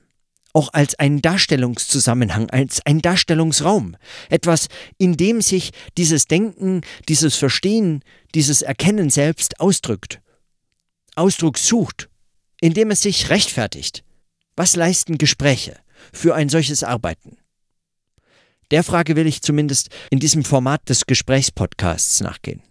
Auch 0.57 0.73
als 0.73 0.95
einen 0.95 1.21
Darstellungszusammenhang, 1.21 2.49
als 2.49 2.81
ein 2.87 3.03
Darstellungsraum. 3.03 3.95
Etwas, 4.31 4.69
in 4.97 5.19
dem 5.19 5.43
sich 5.43 5.73
dieses 5.99 6.29
Denken, 6.29 6.81
dieses 7.11 7.37
Verstehen, 7.37 8.03
dieses 8.35 8.63
Erkennen 8.63 9.11
selbst 9.11 9.61
ausdrückt. 9.61 10.23
Ausdruck 11.15 11.59
sucht, 11.59 12.09
indem 12.63 12.91
es 12.91 13.03
sich 13.03 13.29
rechtfertigt. 13.29 14.03
Was 14.57 14.77
leisten 14.77 15.19
Gespräche 15.19 15.79
für 16.11 16.35
ein 16.35 16.49
solches 16.49 16.83
Arbeiten? 16.83 17.37
Der 18.71 18.83
Frage 18.83 19.15
will 19.15 19.27
ich 19.27 19.43
zumindest 19.43 19.91
in 20.09 20.21
diesem 20.21 20.43
Format 20.43 20.89
des 20.89 21.05
Gesprächspodcasts 21.05 22.21
nachgehen. 22.23 22.63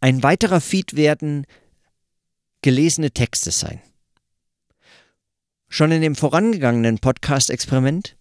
Ein 0.00 0.22
weiterer 0.22 0.60
Feed 0.60 0.96
werden 0.96 1.46
gelesene 2.60 3.10
Texte 3.10 3.52
sein. 3.52 3.80
Schon 5.74 5.90
in 5.90 6.02
dem 6.02 6.14
vorangegangenen 6.14 6.98
Podcast-Experiment 6.98 8.14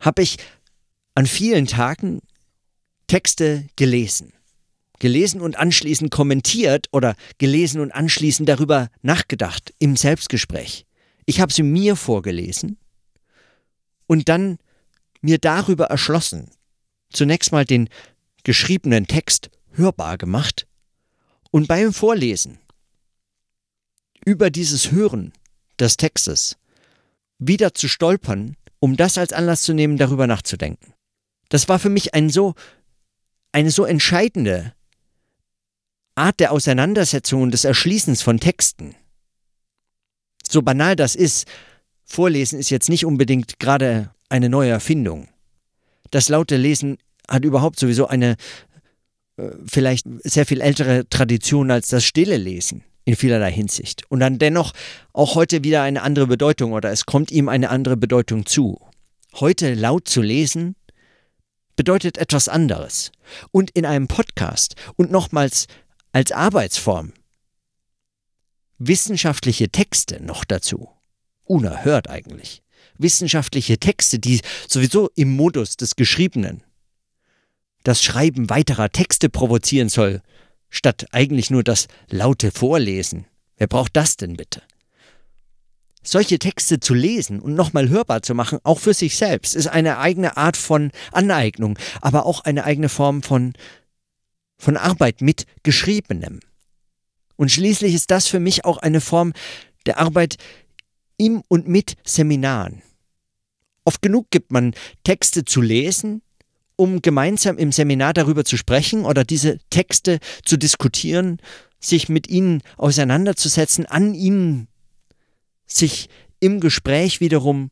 habe 0.00 0.22
ich 0.22 0.38
an 1.14 1.26
vielen 1.26 1.66
Tagen 1.66 2.22
Texte 3.06 3.68
gelesen. 3.76 4.32
Gelesen 4.98 5.42
und 5.42 5.56
anschließend 5.56 6.10
kommentiert 6.10 6.88
oder 6.90 7.16
gelesen 7.36 7.82
und 7.82 7.92
anschließend 7.92 8.48
darüber 8.48 8.88
nachgedacht 9.02 9.74
im 9.78 9.94
Selbstgespräch. 9.94 10.86
Ich 11.26 11.42
habe 11.42 11.52
sie 11.52 11.64
mir 11.64 11.96
vorgelesen 11.96 12.78
und 14.06 14.30
dann 14.30 14.56
mir 15.20 15.36
darüber 15.36 15.84
erschlossen, 15.88 16.50
zunächst 17.12 17.52
mal 17.52 17.66
den 17.66 17.90
geschriebenen 18.42 19.06
Text 19.06 19.50
hörbar 19.72 20.16
gemacht 20.16 20.66
und 21.50 21.68
beim 21.68 21.92
Vorlesen 21.92 22.58
über 24.24 24.48
dieses 24.48 24.92
Hören 24.92 25.34
des 25.78 25.98
Textes 25.98 26.56
wieder 27.40 27.74
zu 27.74 27.88
stolpern, 27.88 28.56
um 28.78 28.96
das 28.96 29.18
als 29.18 29.32
Anlass 29.32 29.62
zu 29.62 29.74
nehmen, 29.74 29.96
darüber 29.96 30.26
nachzudenken. 30.26 30.92
Das 31.48 31.68
war 31.68 31.78
für 31.80 31.88
mich 31.88 32.14
ein 32.14 32.30
so, 32.30 32.54
eine 33.50 33.70
so 33.70 33.84
entscheidende 33.84 34.72
Art 36.14 36.38
der 36.38 36.52
Auseinandersetzung 36.52 37.42
und 37.42 37.50
des 37.50 37.64
Erschließens 37.64 38.22
von 38.22 38.38
Texten. 38.38 38.94
So 40.48 40.62
banal 40.62 40.94
das 40.94 41.16
ist, 41.16 41.48
Vorlesen 42.04 42.58
ist 42.58 42.70
jetzt 42.70 42.88
nicht 42.88 43.04
unbedingt 43.04 43.58
gerade 43.58 44.10
eine 44.28 44.48
neue 44.48 44.70
Erfindung. 44.70 45.28
Das 46.10 46.28
laute 46.28 46.56
Lesen 46.56 46.98
hat 47.28 47.44
überhaupt 47.44 47.78
sowieso 47.78 48.06
eine 48.06 48.36
äh, 49.36 49.50
vielleicht 49.66 50.06
sehr 50.24 50.44
viel 50.44 50.60
ältere 50.60 51.08
Tradition 51.08 51.70
als 51.70 51.88
das 51.88 52.04
stille 52.04 52.36
Lesen 52.36 52.84
in 53.04 53.16
vielerlei 53.16 53.52
Hinsicht. 53.52 54.02
Und 54.10 54.20
dann 54.20 54.38
dennoch 54.38 54.72
auch 55.12 55.34
heute 55.34 55.64
wieder 55.64 55.82
eine 55.82 56.02
andere 56.02 56.26
Bedeutung 56.26 56.72
oder 56.72 56.90
es 56.90 57.06
kommt 57.06 57.30
ihm 57.30 57.48
eine 57.48 57.70
andere 57.70 57.96
Bedeutung 57.96 58.46
zu. 58.46 58.80
Heute 59.34 59.74
laut 59.74 60.08
zu 60.08 60.22
lesen 60.22 60.76
bedeutet 61.76 62.18
etwas 62.18 62.48
anderes. 62.48 63.12
Und 63.52 63.70
in 63.70 63.86
einem 63.86 64.08
Podcast 64.08 64.74
und 64.96 65.10
nochmals 65.10 65.66
als 66.12 66.32
Arbeitsform 66.32 67.12
wissenschaftliche 68.78 69.70
Texte 69.70 70.22
noch 70.22 70.44
dazu 70.44 70.88
unerhört 71.44 72.08
eigentlich. 72.08 72.62
Wissenschaftliche 72.96 73.78
Texte, 73.78 74.18
die 74.18 74.40
sowieso 74.68 75.10
im 75.16 75.34
Modus 75.34 75.76
des 75.76 75.96
Geschriebenen 75.96 76.62
das 77.82 78.02
Schreiben 78.02 78.50
weiterer 78.50 78.90
Texte 78.90 79.28
provozieren 79.28 79.88
soll, 79.88 80.22
statt 80.70 81.06
eigentlich 81.12 81.50
nur 81.50 81.62
das 81.62 81.88
laute 82.08 82.50
Vorlesen. 82.50 83.26
Wer 83.56 83.66
braucht 83.66 83.96
das 83.96 84.16
denn 84.16 84.36
bitte? 84.36 84.62
Solche 86.02 86.38
Texte 86.38 86.80
zu 86.80 86.94
lesen 86.94 87.40
und 87.40 87.54
nochmal 87.54 87.90
hörbar 87.90 88.22
zu 88.22 88.34
machen, 88.34 88.58
auch 88.62 88.78
für 88.78 88.94
sich 88.94 89.16
selbst, 89.16 89.54
ist 89.54 89.66
eine 89.66 89.98
eigene 89.98 90.38
Art 90.38 90.56
von 90.56 90.92
Aneignung, 91.12 91.78
aber 92.00 92.24
auch 92.24 92.44
eine 92.44 92.64
eigene 92.64 92.88
Form 92.88 93.22
von, 93.22 93.52
von 94.56 94.78
Arbeit 94.78 95.20
mit 95.20 95.44
Geschriebenem. 95.62 96.40
Und 97.36 97.50
schließlich 97.50 97.94
ist 97.94 98.10
das 98.10 98.28
für 98.28 98.40
mich 98.40 98.64
auch 98.64 98.78
eine 98.78 99.02
Form 99.02 99.34
der 99.84 99.98
Arbeit, 99.98 100.36
im 101.18 101.42
und 101.48 101.68
mit 101.68 101.96
Seminaren. 102.02 102.82
Oft 103.84 104.00
genug 104.00 104.30
gibt 104.30 104.52
man 104.52 104.74
Texte 105.04 105.44
zu 105.44 105.60
lesen, 105.60 106.22
um 106.80 107.02
gemeinsam 107.02 107.58
im 107.58 107.72
Seminar 107.72 108.14
darüber 108.14 108.42
zu 108.42 108.56
sprechen 108.56 109.04
oder 109.04 109.22
diese 109.22 109.58
Texte 109.68 110.18
zu 110.46 110.56
diskutieren, 110.56 111.36
sich 111.78 112.08
mit 112.08 112.26
ihnen 112.30 112.62
auseinanderzusetzen, 112.78 113.84
an 113.84 114.14
ihnen 114.14 114.66
sich 115.66 116.08
im 116.40 116.58
Gespräch 116.58 117.20
wiederum 117.20 117.70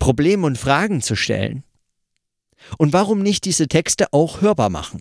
Probleme 0.00 0.44
und 0.44 0.58
Fragen 0.58 1.02
zu 1.02 1.14
stellen. 1.14 1.62
Und 2.78 2.92
warum 2.92 3.22
nicht 3.22 3.44
diese 3.44 3.68
Texte 3.68 4.12
auch 4.12 4.40
hörbar 4.40 4.70
machen? 4.70 5.00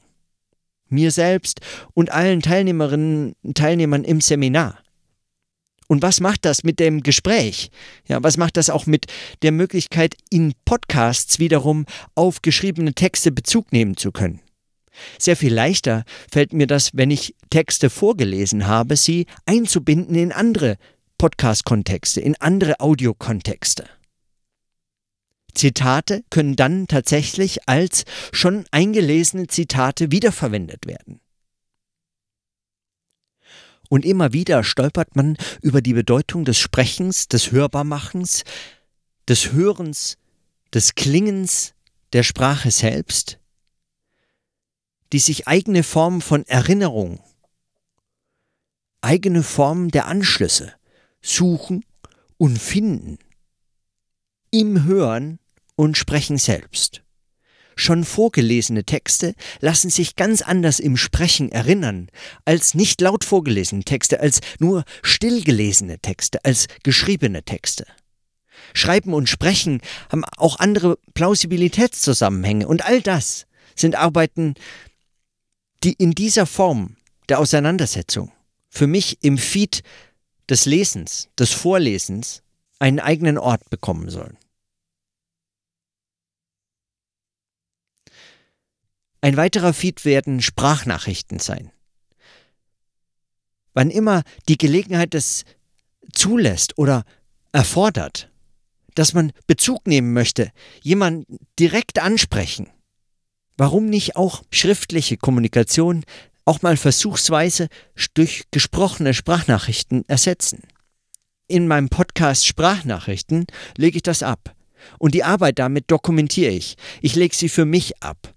Mir 0.87 1.09
selbst 1.09 1.61
und 1.95 2.11
allen 2.11 2.43
Teilnehmerinnen 2.43 3.33
und 3.41 3.57
Teilnehmern 3.57 4.03
im 4.03 4.21
Seminar. 4.21 4.77
Und 5.89 6.03
was 6.03 6.19
macht 6.19 6.45
das 6.45 6.63
mit 6.63 6.79
dem 6.79 7.01
Gespräch? 7.01 7.71
Ja, 8.07 8.21
was 8.21 8.37
macht 8.37 8.57
das 8.57 8.69
auch 8.69 8.85
mit 8.85 9.07
der 9.41 9.51
Möglichkeit, 9.51 10.15
in 10.29 10.53
Podcasts 10.63 11.39
wiederum 11.39 11.87
auf 12.13 12.43
geschriebene 12.43 12.93
Texte 12.93 13.31
Bezug 13.31 13.73
nehmen 13.73 13.97
zu 13.97 14.11
können? 14.11 14.39
Sehr 15.17 15.35
viel 15.35 15.51
leichter 15.51 16.03
fällt 16.31 16.53
mir 16.53 16.67
das, 16.67 16.91
wenn 16.93 17.09
ich 17.09 17.33
Texte 17.49 17.89
vorgelesen 17.89 18.67
habe, 18.67 18.95
sie 18.97 19.25
einzubinden 19.47 20.15
in 20.15 20.31
andere 20.31 20.77
Podcast-Kontexte, 21.17 22.21
in 22.21 22.35
andere 22.39 22.79
Audiokontexte. 22.79 23.85
Zitate 25.55 26.23
können 26.29 26.55
dann 26.55 26.87
tatsächlich 26.87 27.67
als 27.67 28.05
schon 28.31 28.65
eingelesene 28.69 29.47
Zitate 29.47 30.11
wiederverwendet 30.11 30.85
werden. 30.85 31.19
Und 33.89 34.05
immer 34.05 34.33
wieder 34.33 34.63
stolpert 34.63 35.15
man 35.15 35.35
über 35.61 35.81
die 35.81 35.93
Bedeutung 35.93 36.45
des 36.45 36.57
Sprechens, 36.57 37.27
des 37.27 37.51
Hörbarmachens, 37.51 38.43
des 39.27 39.51
Hörens, 39.51 40.17
des 40.73 40.95
Klingens 40.95 41.73
der 42.13 42.23
Sprache 42.23 42.71
selbst, 42.71 43.39
die 45.11 45.19
sich 45.19 45.47
eigene 45.47 45.83
Form 45.83 46.21
von 46.21 46.45
Erinnerung, 46.45 47.19
eigene 49.01 49.43
Form 49.43 49.89
der 49.89 50.05
Anschlüsse 50.05 50.73
suchen 51.21 51.83
und 52.37 52.59
finden 52.59 53.17
im 54.51 54.85
Hören 54.85 55.39
und 55.75 55.97
Sprechen 55.97 56.37
selbst. 56.37 57.03
Schon 57.79 58.03
vorgelesene 58.03 58.83
Texte 58.83 59.35
lassen 59.61 59.89
sich 59.89 60.17
ganz 60.17 60.41
anders 60.41 60.81
im 60.81 60.97
Sprechen 60.97 61.49
erinnern 61.49 62.09
als 62.43 62.73
nicht 62.73 62.99
laut 62.99 63.23
vorgelesene 63.23 63.85
Texte, 63.85 64.19
als 64.19 64.41
nur 64.59 64.83
stillgelesene 65.01 65.97
Texte, 65.99 66.43
als 66.43 66.67
geschriebene 66.83 67.41
Texte. 67.43 67.85
Schreiben 68.73 69.13
und 69.13 69.29
Sprechen 69.29 69.79
haben 70.11 70.25
auch 70.35 70.59
andere 70.59 70.99
Plausibilitätszusammenhänge 71.13 72.67
und 72.67 72.85
all 72.85 73.01
das 73.01 73.45
sind 73.77 73.95
Arbeiten, 73.95 74.55
die 75.85 75.93
in 75.93 76.11
dieser 76.11 76.45
Form 76.45 76.97
der 77.29 77.39
Auseinandersetzung 77.39 78.29
für 78.67 78.87
mich 78.87 79.23
im 79.23 79.37
Feed 79.37 79.83
des 80.49 80.65
Lesens, 80.65 81.29
des 81.39 81.53
Vorlesens 81.53 82.43
einen 82.77 82.99
eigenen 82.99 83.37
Ort 83.37 83.69
bekommen 83.69 84.09
sollen. 84.09 84.35
Ein 89.21 89.35
weiterer 89.37 89.73
Feed 89.73 90.05
werden 90.05 90.41
Sprachnachrichten 90.41 91.39
sein. 91.39 91.71
Wann 93.73 93.89
immer 93.89 94.23
die 94.47 94.57
Gelegenheit 94.57 95.13
es 95.13 95.43
zulässt 96.13 96.77
oder 96.77 97.03
erfordert, 97.51 98.29
dass 98.95 99.13
man 99.13 99.31
Bezug 99.47 99.87
nehmen 99.87 100.13
möchte, 100.13 100.51
jemanden 100.81 101.37
direkt 101.59 101.99
ansprechen, 101.99 102.67
warum 103.57 103.85
nicht 103.85 104.15
auch 104.15 104.43
schriftliche 104.51 105.17
Kommunikation 105.17 106.03
auch 106.45 106.61
mal 106.61 106.77
versuchsweise 106.77 107.67
durch 108.13 108.45
gesprochene 108.51 109.13
Sprachnachrichten 109.13 110.03
ersetzen? 110.07 110.63
In 111.47 111.67
meinem 111.67 111.89
Podcast 111.89 112.47
Sprachnachrichten 112.47 113.47
lege 113.75 113.97
ich 113.97 114.03
das 114.03 114.23
ab. 114.23 114.55
Und 114.97 115.13
die 115.13 115.23
Arbeit 115.23 115.59
damit 115.59 115.91
dokumentiere 115.91 116.51
ich. 116.51 116.75
Ich 117.01 117.15
lege 117.15 117.35
sie 117.35 117.49
für 117.49 117.65
mich 117.65 118.01
ab. 118.01 118.33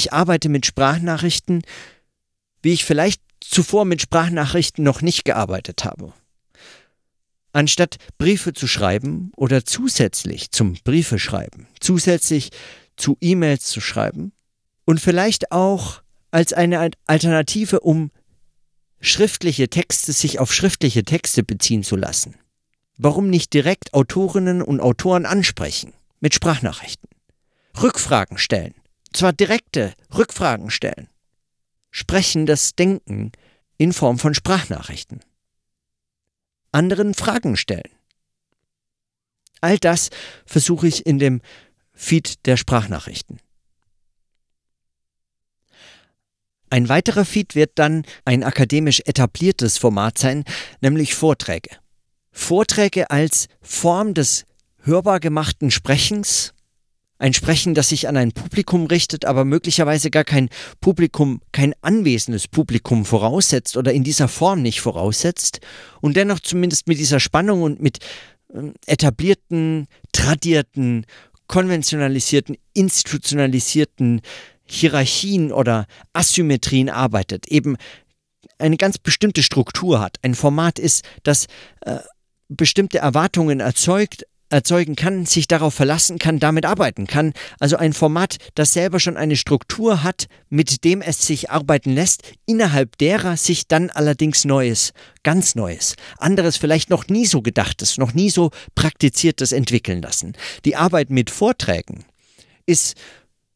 Ich 0.00 0.14
arbeite 0.14 0.48
mit 0.48 0.64
Sprachnachrichten, 0.64 1.60
wie 2.62 2.72
ich 2.72 2.86
vielleicht 2.86 3.20
zuvor 3.38 3.84
mit 3.84 4.00
Sprachnachrichten 4.00 4.82
noch 4.82 5.02
nicht 5.02 5.26
gearbeitet 5.26 5.84
habe. 5.84 6.14
Anstatt 7.52 7.98
Briefe 8.16 8.54
zu 8.54 8.66
schreiben 8.66 9.30
oder 9.36 9.66
zusätzlich 9.66 10.52
zum 10.52 10.72
Briefeschreiben, 10.84 11.66
zusätzlich 11.80 12.48
zu 12.96 13.18
E-Mails 13.20 13.66
zu 13.66 13.82
schreiben 13.82 14.32
und 14.86 15.02
vielleicht 15.02 15.52
auch 15.52 16.00
als 16.30 16.54
eine 16.54 16.92
Alternative, 17.06 17.80
um 17.80 18.10
schriftliche 19.02 19.68
Texte 19.68 20.14
sich 20.14 20.38
auf 20.38 20.54
schriftliche 20.54 21.04
Texte 21.04 21.42
beziehen 21.42 21.82
zu 21.82 21.96
lassen. 21.96 22.36
Warum 22.96 23.28
nicht 23.28 23.52
direkt 23.52 23.92
Autorinnen 23.92 24.62
und 24.62 24.80
Autoren 24.80 25.26
ansprechen 25.26 25.92
mit 26.20 26.34
Sprachnachrichten? 26.34 27.10
Rückfragen 27.82 28.38
stellen, 28.38 28.72
zwar 29.12 29.32
direkte 29.32 29.94
Rückfragen 30.14 30.70
stellen. 30.70 31.08
Sprechen 31.90 32.46
das 32.46 32.74
Denken 32.74 33.32
in 33.76 33.92
Form 33.92 34.18
von 34.18 34.34
Sprachnachrichten. 34.34 35.20
Anderen 36.72 37.14
Fragen 37.14 37.56
stellen. 37.56 37.90
All 39.60 39.78
das 39.78 40.10
versuche 40.46 40.86
ich 40.86 41.06
in 41.06 41.18
dem 41.18 41.40
Feed 41.92 42.46
der 42.46 42.56
Sprachnachrichten. 42.56 43.40
Ein 46.70 46.88
weiterer 46.88 47.24
Feed 47.24 47.56
wird 47.56 47.72
dann 47.74 48.04
ein 48.24 48.44
akademisch 48.44 49.02
etabliertes 49.04 49.76
Format 49.76 50.18
sein, 50.18 50.44
nämlich 50.80 51.16
Vorträge. 51.16 51.76
Vorträge 52.30 53.10
als 53.10 53.48
Form 53.60 54.14
des 54.14 54.44
hörbar 54.82 55.18
gemachten 55.18 55.72
Sprechens, 55.72 56.54
ein 57.20 57.34
Sprechen, 57.34 57.74
das 57.74 57.90
sich 57.90 58.08
an 58.08 58.16
ein 58.16 58.32
Publikum 58.32 58.86
richtet, 58.86 59.26
aber 59.26 59.44
möglicherweise 59.44 60.10
gar 60.10 60.24
kein 60.24 60.48
Publikum, 60.80 61.42
kein 61.52 61.74
anwesendes 61.82 62.48
Publikum 62.48 63.04
voraussetzt 63.04 63.76
oder 63.76 63.92
in 63.92 64.04
dieser 64.04 64.26
Form 64.26 64.62
nicht 64.62 64.80
voraussetzt. 64.80 65.60
Und 66.00 66.16
dennoch 66.16 66.40
zumindest 66.40 66.88
mit 66.88 66.98
dieser 66.98 67.20
Spannung 67.20 67.62
und 67.62 67.80
mit 67.80 67.98
äh, 68.54 68.72
etablierten, 68.86 69.86
tradierten, 70.12 71.04
konventionalisierten, 71.46 72.56
institutionalisierten 72.72 74.22
Hierarchien 74.64 75.52
oder 75.52 75.86
Asymmetrien 76.14 76.88
arbeitet, 76.88 77.48
eben 77.48 77.76
eine 78.58 78.78
ganz 78.78 78.96
bestimmte 78.96 79.42
Struktur 79.42 80.00
hat, 80.00 80.16
ein 80.22 80.34
Format 80.34 80.78
ist, 80.78 81.04
das 81.22 81.46
äh, 81.82 81.98
bestimmte 82.48 82.98
Erwartungen 82.98 83.60
erzeugt, 83.60 84.24
erzeugen 84.50 84.96
kann, 84.96 85.26
sich 85.26 85.48
darauf 85.48 85.74
verlassen 85.74 86.18
kann, 86.18 86.38
damit 86.38 86.66
arbeiten 86.66 87.06
kann. 87.06 87.32
Also 87.58 87.76
ein 87.76 87.92
Format, 87.92 88.36
das 88.54 88.72
selber 88.72 89.00
schon 89.00 89.16
eine 89.16 89.36
Struktur 89.36 90.02
hat, 90.02 90.26
mit 90.48 90.84
dem 90.84 91.00
es 91.00 91.26
sich 91.26 91.50
arbeiten 91.50 91.90
lässt, 91.90 92.22
innerhalb 92.46 92.98
derer 92.98 93.36
sich 93.36 93.68
dann 93.68 93.90
allerdings 93.90 94.44
Neues, 94.44 94.92
ganz 95.22 95.54
Neues, 95.54 95.94
anderes 96.18 96.56
vielleicht 96.56 96.90
noch 96.90 97.06
nie 97.08 97.26
so 97.26 97.42
gedachtes, 97.42 97.96
noch 97.96 98.12
nie 98.12 98.30
so 98.30 98.50
praktiziertes 98.74 99.52
entwickeln 99.52 100.02
lassen. 100.02 100.34
Die 100.64 100.76
Arbeit 100.76 101.10
mit 101.10 101.30
Vorträgen 101.30 102.04
ist 102.66 102.96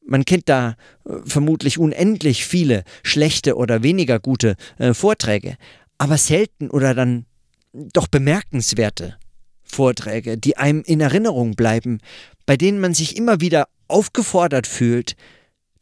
man 0.06 0.24
kennt 0.26 0.50
da 0.50 0.76
äh, 1.06 1.14
vermutlich 1.24 1.78
unendlich 1.78 2.44
viele 2.44 2.84
schlechte 3.02 3.56
oder 3.56 3.82
weniger 3.82 4.20
gute 4.20 4.56
äh, 4.78 4.92
Vorträge, 4.92 5.56
aber 5.96 6.18
selten 6.18 6.68
oder 6.70 6.94
dann 6.94 7.24
doch 7.72 8.06
bemerkenswerte 8.06 9.16
Vorträge, 9.74 10.38
die 10.38 10.56
einem 10.56 10.82
in 10.82 11.00
Erinnerung 11.00 11.54
bleiben, 11.54 11.98
bei 12.46 12.56
denen 12.56 12.80
man 12.80 12.94
sich 12.94 13.16
immer 13.16 13.40
wieder 13.40 13.68
aufgefordert 13.88 14.66
fühlt, 14.66 15.16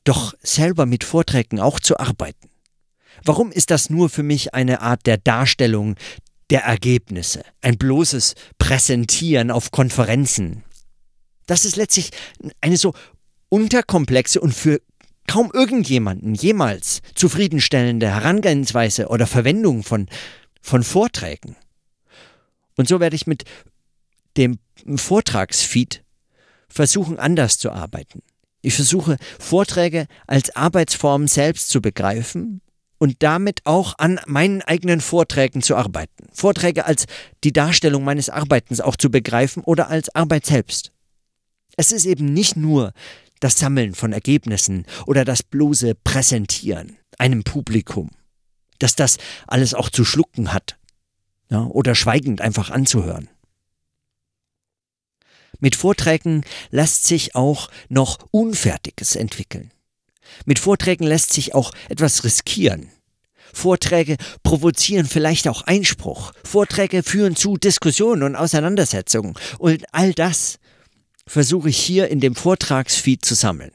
doch 0.04 0.34
selber 0.42 0.86
mit 0.86 1.04
Vorträgen 1.04 1.60
auch 1.60 1.78
zu 1.78 1.98
arbeiten. 1.98 2.48
Warum 3.24 3.52
ist 3.52 3.70
das 3.70 3.90
nur 3.90 4.08
für 4.08 4.22
mich 4.22 4.54
eine 4.54 4.80
Art 4.80 5.06
der 5.06 5.18
Darstellung 5.18 5.96
der 6.50 6.62
Ergebnisse, 6.62 7.44
ein 7.60 7.78
bloßes 7.78 8.34
Präsentieren 8.58 9.50
auf 9.50 9.70
Konferenzen? 9.70 10.64
Das 11.46 11.64
ist 11.64 11.76
letztlich 11.76 12.10
eine 12.60 12.76
so 12.76 12.94
unterkomplexe 13.48 14.40
und 14.40 14.54
für 14.54 14.80
kaum 15.28 15.50
irgendjemanden 15.52 16.34
jemals 16.34 17.00
zufriedenstellende 17.14 18.08
Herangehensweise 18.08 19.08
oder 19.08 19.26
Verwendung 19.26 19.82
von, 19.82 20.08
von 20.60 20.82
Vorträgen. 20.82 21.56
Und 22.76 22.88
so 22.88 23.00
werde 23.00 23.16
ich 23.16 23.26
mit 23.26 23.44
dem 24.36 24.58
Vortragsfeed 24.96 26.02
versuchen, 26.68 27.18
anders 27.18 27.58
zu 27.58 27.70
arbeiten. 27.70 28.22
Ich 28.62 28.74
versuche, 28.74 29.16
Vorträge 29.38 30.06
als 30.26 30.54
Arbeitsform 30.54 31.28
selbst 31.28 31.68
zu 31.68 31.82
begreifen 31.82 32.60
und 32.98 33.16
damit 33.24 33.62
auch 33.64 33.98
an 33.98 34.20
meinen 34.26 34.62
eigenen 34.62 35.00
Vorträgen 35.00 35.60
zu 35.60 35.74
arbeiten. 35.74 36.28
Vorträge 36.32 36.84
als 36.84 37.06
die 37.42 37.52
Darstellung 37.52 38.04
meines 38.04 38.30
Arbeitens 38.30 38.80
auch 38.80 38.94
zu 38.94 39.10
begreifen 39.10 39.64
oder 39.64 39.88
als 39.88 40.14
Arbeit 40.14 40.46
selbst. 40.46 40.92
Es 41.76 41.90
ist 41.90 42.06
eben 42.06 42.32
nicht 42.32 42.56
nur 42.56 42.92
das 43.40 43.58
Sammeln 43.58 43.94
von 43.94 44.12
Ergebnissen 44.12 44.86
oder 45.06 45.24
das 45.24 45.42
bloße 45.42 45.96
Präsentieren 45.96 46.96
einem 47.18 47.42
Publikum, 47.42 48.10
dass 48.78 48.94
das 48.94 49.18
alles 49.48 49.74
auch 49.74 49.90
zu 49.90 50.04
schlucken 50.04 50.52
hat 50.52 50.78
ja, 51.50 51.64
oder 51.64 51.96
schweigend 51.96 52.40
einfach 52.40 52.70
anzuhören. 52.70 53.28
Mit 55.62 55.76
Vorträgen 55.76 56.44
lässt 56.70 57.04
sich 57.04 57.36
auch 57.36 57.70
noch 57.88 58.18
Unfertiges 58.32 59.14
entwickeln. 59.14 59.70
Mit 60.44 60.58
Vorträgen 60.58 61.04
lässt 61.04 61.32
sich 61.32 61.54
auch 61.54 61.70
etwas 61.88 62.24
riskieren. 62.24 62.90
Vorträge 63.52 64.16
provozieren 64.42 65.06
vielleicht 65.06 65.46
auch 65.46 65.62
Einspruch. 65.62 66.32
Vorträge 66.42 67.04
führen 67.04 67.36
zu 67.36 67.58
Diskussionen 67.58 68.24
und 68.24 68.34
Auseinandersetzungen. 68.34 69.34
Und 69.58 69.84
all 69.92 70.12
das 70.14 70.58
versuche 71.28 71.68
ich 71.68 71.78
hier 71.78 72.08
in 72.08 72.18
dem 72.18 72.34
Vortragsfeed 72.34 73.24
zu 73.24 73.36
sammeln. 73.36 73.70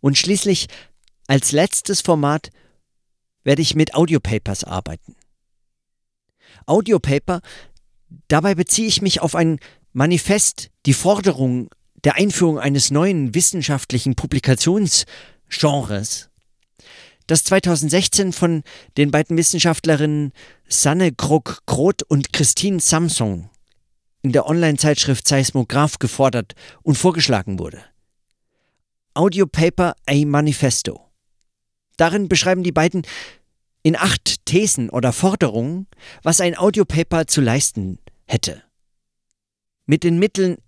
Und 0.00 0.16
schließlich 0.16 0.68
als 1.26 1.52
letztes 1.52 2.00
Format 2.00 2.50
werde 3.42 3.60
ich 3.60 3.74
mit 3.74 3.94
Audiopapers 3.94 4.64
arbeiten. 4.64 5.16
Audiopaper, 6.64 7.42
dabei 8.28 8.54
beziehe 8.54 8.88
ich 8.88 9.02
mich 9.02 9.20
auf 9.20 9.34
ein 9.34 9.58
Manifest, 9.92 10.70
die 10.86 10.94
Forderung 10.94 11.68
der 12.04 12.16
Einführung 12.16 12.58
eines 12.58 12.90
neuen 12.90 13.34
wissenschaftlichen 13.34 14.14
Publikationsgenres, 14.14 16.30
das 17.26 17.44
2016 17.44 18.32
von 18.32 18.62
den 18.98 19.10
beiden 19.10 19.38
Wissenschaftlerinnen 19.38 20.32
Sanne 20.68 21.12
Krog-Groth 21.12 22.02
und 22.02 22.32
Christine 22.32 22.80
Samsung 22.80 23.50
in 24.22 24.32
der 24.32 24.46
Online-Zeitschrift 24.46 25.26
Seismograph 25.26 25.98
gefordert 25.98 26.54
und 26.82 26.96
vorgeschlagen 26.96 27.58
wurde. 27.58 27.82
Audiopaper 29.14 29.94
A 30.06 30.14
Manifesto. 30.26 31.00
Darin 31.96 32.28
beschreiben 32.28 32.62
die 32.62 32.72
beiden 32.72 33.02
in 33.82 33.96
acht 33.96 34.44
Thesen 34.46 34.90
oder 34.90 35.12
Forderungen, 35.12 35.86
was 36.22 36.40
ein 36.40 36.58
Audiopaper 36.58 37.26
zu 37.26 37.40
leisten 37.40 37.98
hätte. 38.26 38.62
Mit 39.86 40.04
den 40.04 40.18
Mitteln 40.18 40.58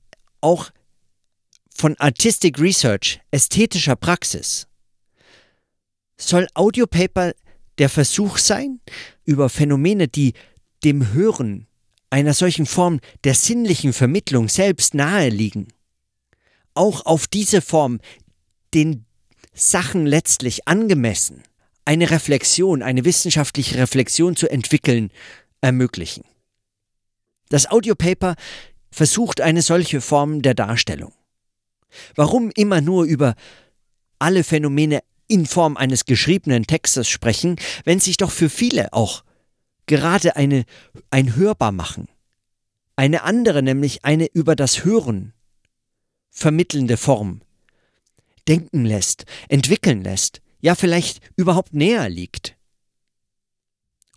auch 0.40 0.71
von 1.75 1.97
Artistic 1.99 2.59
Research, 2.59 3.21
ästhetischer 3.31 3.97
Praxis. 3.97 4.66
Soll 6.19 6.47
Audiopaper 6.55 7.35
der 7.79 7.88
Versuch 7.88 8.38
sein, 8.38 8.81
über 9.25 9.49
Phänomene, 9.49 10.09
die 10.09 10.33
dem 10.85 11.12
Hören 11.12 11.66
einer 12.09 12.33
solchen 12.33 12.66
Form 12.66 13.01
der 13.25 13.35
sinnlichen 13.35 13.92
Vermittlung 13.92 14.49
selbst 14.49 14.95
nahe 14.95 15.29
liegen, 15.29 15.69
auch 16.75 17.05
auf 17.05 17.27
diese 17.27 17.61
Form 17.61 18.01
den 18.73 19.05
Sachen 19.53 20.07
letztlich 20.07 20.69
angemessen 20.69 21.42
eine 21.87 22.11
Reflexion, 22.11 22.83
eine 22.83 23.05
wissenschaftliche 23.05 23.79
Reflexion 23.79 24.37
zu 24.37 24.51
entwickeln, 24.51 25.11
ermöglichen. 25.61 26.25
Das 27.49 27.71
Audiopaper 27.71 28.35
versucht 28.91 29.41
eine 29.41 29.63
solche 29.63 30.01
Form 30.01 30.43
der 30.43 30.55
Darstellung. 30.55 31.13
Warum 32.15 32.51
immer 32.55 32.81
nur 32.81 33.05
über 33.05 33.35
alle 34.19 34.45
Phänomene 34.45 35.01
in 35.29 35.47
Form 35.47 35.77
eines 35.77 36.05
geschriebenen 36.05 36.67
Textes 36.67 37.09
sprechen, 37.09 37.57
wenn 37.85 38.01
sich 38.01 38.17
doch 38.17 38.31
für 38.31 38.49
viele 38.49 38.93
auch 38.93 39.25
gerade 39.87 40.37
eine, 40.37 40.65
ein 41.11 41.37
Hörbar 41.37 41.73
machen. 41.73 42.09
Eine 42.97 43.23
andere, 43.23 43.63
nämlich 43.63 44.05
eine 44.05 44.27
über 44.27 44.57
das 44.57 44.85
Hören 44.85 45.33
vermittelnde 46.31 46.97
Form 46.97 47.41
denken 48.47 48.85
lässt, 48.85 49.25
entwickeln 49.49 50.03
lässt, 50.03 50.41
ja 50.61 50.75
vielleicht 50.75 51.21
überhaupt 51.37 51.75
näher 51.75 52.09
liegt. 52.09 52.57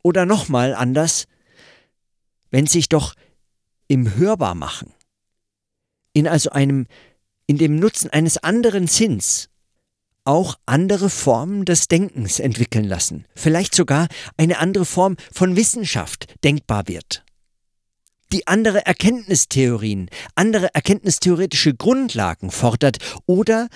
Oder 0.04 0.26
nochmal 0.26 0.76
anders, 0.76 1.26
wenn 2.52 2.68
sich 2.68 2.90
doch 2.90 3.14
im 3.88 4.16
Hörbar 4.16 4.56
machen, 4.56 4.94
in 6.14 6.28
also 6.28 6.50
einem, 6.52 6.88
in 7.48 7.58
dem 7.58 7.76
Nutzen 7.78 8.10
eines 8.10 8.38
anderen 8.38 8.88
Sinns, 8.88 9.50
auch 10.26 10.60
andere 10.66 11.10
Formen 11.10 11.66
des 11.66 11.88
Denkens 11.88 12.40
entwickeln 12.40 12.86
lassen, 12.86 13.26
vielleicht 13.36 13.74
sogar 13.74 14.08
eine 14.38 14.60
andere 14.60 14.86
Form 14.86 15.18
von 15.32 15.56
Wissenschaft 15.56 16.34
denkbar 16.44 16.88
wird. 16.88 17.24
die 18.32 18.46
andere 18.46 18.86
Erkenntnistheorien, 18.86 20.08
andere 20.36 20.74
erkenntnistheoretische 20.76 21.74
Grundlagen 21.74 22.52
fordert 22.52 23.00
oder 23.26 23.70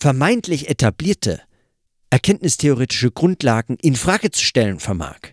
vermeintlich 0.00 0.68
etablierte 0.68 1.40
erkenntnistheoretische 2.10 3.10
Grundlagen 3.10 3.78
in 3.80 3.96
Frage 3.96 4.30
zu 4.30 4.44
stellen 4.44 4.80
vermag. 4.80 5.31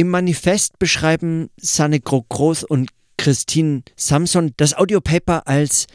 Im 0.00 0.08
Manifest 0.08 0.78
beschreiben 0.78 1.50
Sanne 1.58 2.00
Groß 2.00 2.64
und 2.64 2.88
Christine 3.18 3.82
Samson 3.96 4.54
das 4.56 4.72
Audiopaper 4.72 5.46
als 5.46 5.88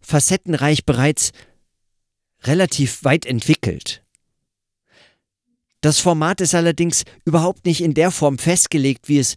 facettenreich 0.00 0.86
bereits 0.86 1.32
relativ 2.44 3.02
weit 3.02 3.26
entwickelt. 3.26 4.04
Das 5.80 5.98
Format 5.98 6.40
ist 6.40 6.54
allerdings 6.54 7.02
überhaupt 7.24 7.66
nicht 7.66 7.80
in 7.80 7.94
der 7.94 8.12
Form 8.12 8.38
festgelegt, 8.38 9.08
wie 9.08 9.18
es 9.18 9.34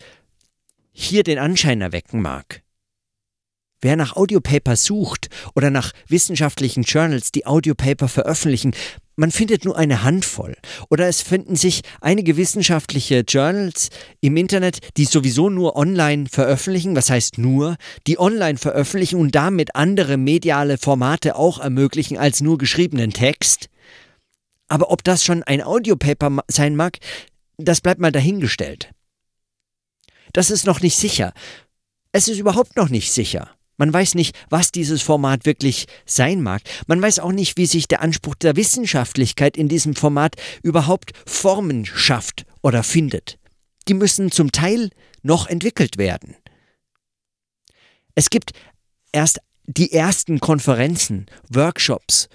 hier 0.91 1.23
den 1.23 1.39
Anschein 1.39 1.81
erwecken 1.81 2.21
mag. 2.21 2.62
Wer 3.81 3.95
nach 3.95 4.15
Audiopaper 4.15 4.75
sucht 4.75 5.29
oder 5.55 5.71
nach 5.71 5.93
wissenschaftlichen 6.10 6.84
Journals, 6.84 7.31
die 7.31 7.47
Audiopaper 7.47 8.07
veröffentlichen, 8.07 8.75
man 9.21 9.29
findet 9.29 9.65
nur 9.65 9.77
eine 9.77 10.01
Handvoll. 10.01 10.55
Oder 10.89 11.07
es 11.07 11.21
finden 11.21 11.55
sich 11.55 11.81
einige 12.01 12.38
wissenschaftliche 12.38 13.19
Journals 13.19 13.89
im 14.19 14.36
Internet, 14.36 14.79
die 14.97 15.05
sowieso 15.05 15.51
nur 15.51 15.75
online 15.75 16.25
veröffentlichen, 16.27 16.95
was 16.95 17.12
heißt 17.12 17.38
nur, 17.38 17.77
die 18.07 18.19
online 18.19 18.57
veröffentlichen 18.57 19.19
und 19.19 19.36
damit 19.36 19.75
andere 19.75 20.17
mediale 20.17 20.79
Formate 20.79 21.36
auch 21.36 21.60
ermöglichen 21.60 22.17
als 22.17 22.41
nur 22.41 22.57
geschriebenen 22.57 23.13
Text. 23.13 23.69
Aber 24.67 24.89
ob 24.89 25.03
das 25.03 25.23
schon 25.23 25.43
ein 25.43 25.62
Audiopaper 25.62 26.39
sein 26.47 26.75
mag, 26.75 26.97
das 27.57 27.79
bleibt 27.79 28.01
mal 28.01 28.12
dahingestellt. 28.12 28.89
Das 30.34 30.49
ist 30.49 30.65
noch 30.65 30.81
nicht 30.81 30.97
sicher. 30.97 31.31
Es 32.12 32.27
ist 32.27 32.39
überhaupt 32.39 32.75
noch 32.75 32.89
nicht 32.89 33.12
sicher. 33.12 33.51
Man 33.82 33.91
weiß 33.91 34.13
nicht, 34.13 34.38
was 34.52 34.72
dieses 34.72 35.02
Format 35.02 35.48
wirklich 35.48 35.88
sein 36.06 36.44
mag. 36.44 36.62
Man 36.86 37.02
weiß 37.02 37.17
auch 37.17 37.32
nicht, 37.32 37.58
wie 37.58 37.65
sich 37.65 37.88
der 37.88 38.04
Anspruch 38.04 38.36
der 38.36 38.56
Wissenschaftlichkeit 38.56 39.58
in 39.58 39.70
diesem 39.70 39.96
Format 39.96 40.36
überhaupt 40.62 41.13
Formen 41.26 41.88
schafft 41.88 42.46
oder 42.62 42.84
findet. 42.84 43.39
Die 43.88 43.96
müssen 43.96 44.30
zum 44.30 44.52
Teil 44.52 44.91
noch 45.24 45.48
entwickelt 45.48 45.98
werden. 45.98 46.36
Es 48.13 48.30
gibt 48.30 48.52
erst 49.12 49.39
die 49.65 49.91
ersten 49.91 50.39
Konferenzen, 50.39 51.26
Workshops 51.50 52.30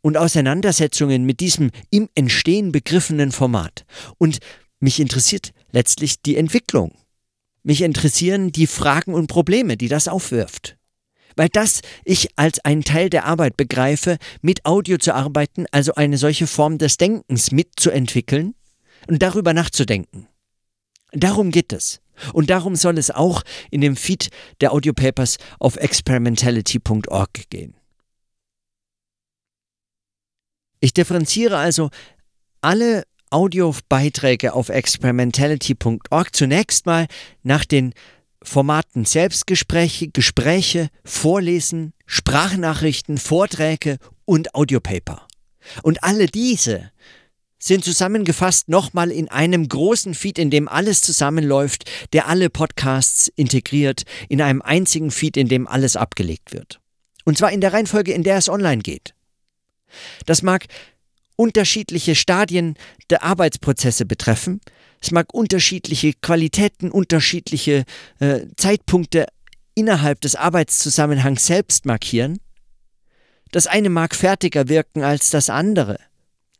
und 0.00 0.16
Auseinandersetzungen 0.16 1.24
mit 1.24 1.38
diesem 1.38 1.70
im 1.90 2.08
Entstehen 2.16 2.72
begriffenen 2.72 3.30
Format. 3.30 3.84
Und 4.18 4.38
mich 4.80 4.98
interessiert 4.98 5.52
letztlich 5.70 6.20
die 6.20 6.36
Entwicklung. 6.36 6.96
Mich 7.64 7.80
interessieren 7.80 8.52
die 8.52 8.66
Fragen 8.66 9.14
und 9.14 9.26
Probleme, 9.26 9.76
die 9.76 9.88
das 9.88 10.06
aufwirft. 10.06 10.76
Weil 11.34 11.48
das 11.48 11.80
ich 12.04 12.28
als 12.36 12.64
einen 12.64 12.84
Teil 12.84 13.10
der 13.10 13.24
Arbeit 13.24 13.56
begreife, 13.56 14.18
mit 14.42 14.66
Audio 14.66 14.98
zu 14.98 15.14
arbeiten, 15.14 15.64
also 15.72 15.94
eine 15.94 16.18
solche 16.18 16.46
Form 16.46 16.78
des 16.78 16.98
Denkens 16.98 17.50
mitzuentwickeln 17.50 18.54
und 19.08 19.22
darüber 19.22 19.54
nachzudenken. 19.54 20.28
Darum 21.12 21.50
geht 21.50 21.72
es. 21.72 22.00
Und 22.32 22.50
darum 22.50 22.76
soll 22.76 22.98
es 22.98 23.10
auch 23.10 23.42
in 23.70 23.80
dem 23.80 23.96
Feed 23.96 24.28
der 24.60 24.72
Audiopapers 24.72 25.38
auf 25.58 25.76
experimentality.org 25.76 27.50
gehen. 27.50 27.74
Ich 30.80 30.92
differenziere 30.92 31.56
also 31.56 31.90
alle 32.60 33.04
Audiobeiträge 33.34 34.52
auf 34.52 34.68
experimentality.org 34.68 36.34
zunächst 36.36 36.86
mal 36.86 37.08
nach 37.42 37.64
den 37.64 37.92
Formaten 38.40 39.04
Selbstgespräche, 39.04 40.08
Gespräche, 40.08 40.88
Vorlesen, 41.04 41.94
Sprachnachrichten, 42.06 43.18
Vorträge 43.18 43.98
und 44.24 44.54
Audiopaper. 44.54 45.26
Und 45.82 46.04
alle 46.04 46.26
diese 46.26 46.92
sind 47.58 47.82
zusammengefasst 47.82 48.68
nochmal 48.68 49.10
in 49.10 49.28
einem 49.28 49.66
großen 49.66 50.14
Feed, 50.14 50.38
in 50.38 50.50
dem 50.50 50.68
alles 50.68 51.00
zusammenläuft, 51.00 51.90
der 52.12 52.28
alle 52.28 52.50
Podcasts 52.50 53.32
integriert, 53.34 54.04
in 54.28 54.42
einem 54.42 54.62
einzigen 54.62 55.10
Feed, 55.10 55.36
in 55.36 55.48
dem 55.48 55.66
alles 55.66 55.96
abgelegt 55.96 56.52
wird. 56.52 56.78
Und 57.24 57.36
zwar 57.36 57.50
in 57.50 57.60
der 57.60 57.72
Reihenfolge, 57.72 58.12
in 58.12 58.22
der 58.22 58.36
es 58.36 58.48
online 58.48 58.82
geht. 58.82 59.14
Das 60.26 60.42
mag 60.42 60.66
unterschiedliche 61.36 62.14
Stadien 62.14 62.76
der 63.10 63.22
Arbeitsprozesse 63.22 64.06
betreffen. 64.06 64.60
Es 65.00 65.10
mag 65.10 65.34
unterschiedliche 65.34 66.12
Qualitäten, 66.14 66.90
unterschiedliche 66.90 67.84
äh, 68.20 68.46
Zeitpunkte 68.56 69.26
innerhalb 69.74 70.20
des 70.20 70.36
Arbeitszusammenhangs 70.36 71.46
selbst 71.46 71.84
markieren. 71.84 72.38
Das 73.50 73.66
eine 73.66 73.90
mag 73.90 74.14
fertiger 74.14 74.68
wirken 74.68 75.02
als 75.02 75.30
das 75.30 75.50
andere. 75.50 75.98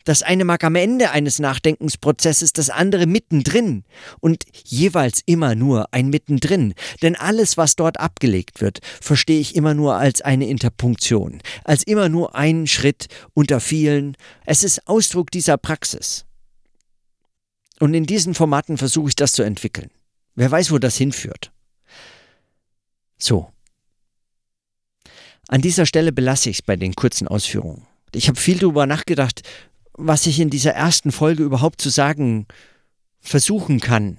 Das 0.05 0.23
eine 0.23 0.45
mag 0.45 0.63
am 0.65 0.75
Ende 0.75 1.11
eines 1.11 1.39
Nachdenkensprozesses, 1.39 2.53
das 2.53 2.69
andere 2.71 3.07
mittendrin 3.07 3.85
und 4.21 4.45
jeweils 4.65 5.23
immer 5.25 5.55
nur 5.55 5.93
ein 5.93 6.09
mittendrin. 6.09 6.75
Denn 7.03 7.17
alles, 7.17 7.57
was 7.57 7.75
dort 7.75 7.99
abgelegt 7.99 8.61
wird, 8.61 8.81
verstehe 9.01 9.41
ich 9.41 9.57
immer 9.57 9.73
nur 9.73 9.97
als 9.97 10.21
eine 10.21 10.47
Interpunktion, 10.47 11.41
als 11.65 11.83
immer 11.83 12.11
nur 12.11 12.35
einen 12.35 12.67
Schritt 12.67 13.09
unter 13.33 13.61
vielen. 13.61 14.17
Es 14.45 14.63
ist 14.63 14.87
Ausdruck 14.87 15.31
dieser 15.31 15.57
Praxis. 15.57 16.27
Und 17.81 17.95
in 17.95 18.05
diesen 18.05 18.35
Formaten 18.35 18.77
versuche 18.77 19.09
ich 19.09 19.17
das 19.17 19.33
zu 19.33 19.43
entwickeln. 19.43 19.91
Wer 20.35 20.51
weiß, 20.51 20.71
wo 20.71 20.79
das 20.79 20.97
hinführt. 20.97 21.51
So. 23.17 23.51
An 25.49 25.61
dieser 25.61 25.87
Stelle 25.87 26.13
belasse 26.13 26.51
ich 26.51 26.59
es 26.59 26.63
bei 26.63 26.77
den 26.77 26.95
kurzen 26.95 27.29
Ausführungen. 27.29 27.87
Ich 28.15 28.29
habe 28.29 28.39
viel 28.39 28.59
darüber 28.59 28.87
nachgedacht, 28.87 29.43
was 29.97 30.27
ich 30.27 30.41
in 30.41 30.51
dieser 30.51 30.73
ersten 30.73 31.13
Folge 31.13 31.43
überhaupt 31.43 31.81
zu 31.81 31.89
sagen 31.89 32.47
versuchen 33.21 33.81
kann. 33.81 34.19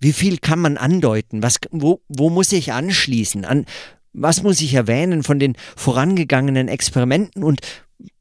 Wie 0.00 0.12
viel 0.12 0.38
kann 0.38 0.58
man 0.58 0.76
andeuten? 0.76 1.42
Was, 1.42 1.58
wo, 1.70 2.00
wo 2.08 2.30
muss 2.30 2.52
ich 2.52 2.72
anschließen? 2.72 3.44
An 3.44 3.66
was 4.12 4.42
muss 4.42 4.60
ich 4.60 4.74
erwähnen 4.74 5.22
von 5.22 5.38
den 5.38 5.56
vorangegangenen 5.76 6.68
Experimenten 6.68 7.42
und 7.42 7.60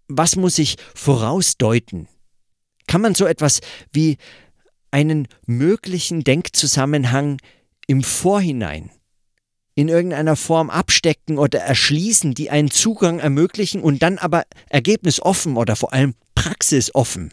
was 0.08 0.36
muss 0.36 0.58
ich 0.58 0.78
vorausdeuten? 0.96 2.08
Kann 2.88 3.02
man 3.02 3.16
so 3.16 3.26
etwas 3.26 3.62
wie 3.92 4.18
einen 4.92 5.28
möglichen 5.46 6.24
Denkzusammenhang 6.24 7.38
im 7.88 8.04
Vorhinein 8.04 8.92
in 9.76 9.88
irgendeiner 9.88 10.36
Form 10.36 10.70
abstecken 10.70 11.38
oder 11.38 11.60
erschließen, 11.60 12.34
die 12.34 12.50
einen 12.50 12.70
Zugang 12.70 13.20
ermöglichen 13.20 13.82
und 13.82 14.04
dann 14.04 14.18
aber 14.20 14.44
ergebnisoffen 14.70 15.58
oder 15.58 15.76
vor 15.76 15.94
allem 15.94 16.14
praxisoffen 16.44 17.32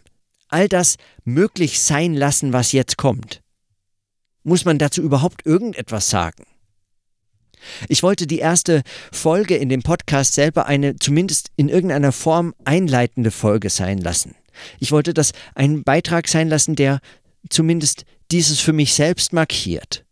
all 0.50 0.68
das 0.68 0.96
möglich 1.24 1.80
sein 1.80 2.14
lassen, 2.14 2.52
was 2.52 2.72
jetzt 2.72 2.96
kommt. 2.96 3.40
Muss 4.42 4.64
man 4.64 4.78
dazu 4.78 5.02
überhaupt 5.02 5.46
irgendetwas 5.46 6.10
sagen? 6.10 6.44
Ich 7.88 8.02
wollte 8.02 8.26
die 8.26 8.38
erste 8.38 8.82
Folge 9.12 9.56
in 9.56 9.68
dem 9.68 9.82
Podcast 9.82 10.34
selber 10.34 10.66
eine 10.66 10.96
zumindest 10.96 11.50
in 11.56 11.68
irgendeiner 11.68 12.10
Form 12.12 12.54
einleitende 12.64 13.30
Folge 13.30 13.68
sein 13.68 13.98
lassen. 13.98 14.34
Ich 14.78 14.92
wollte 14.92 15.14
das 15.14 15.32
einen 15.54 15.84
Beitrag 15.84 16.26
sein 16.26 16.48
lassen, 16.48 16.74
der 16.74 17.00
zumindest 17.50 18.04
dieses 18.30 18.60
für 18.60 18.72
mich 18.72 18.94
selbst 18.94 19.32
markiert. 19.32 20.04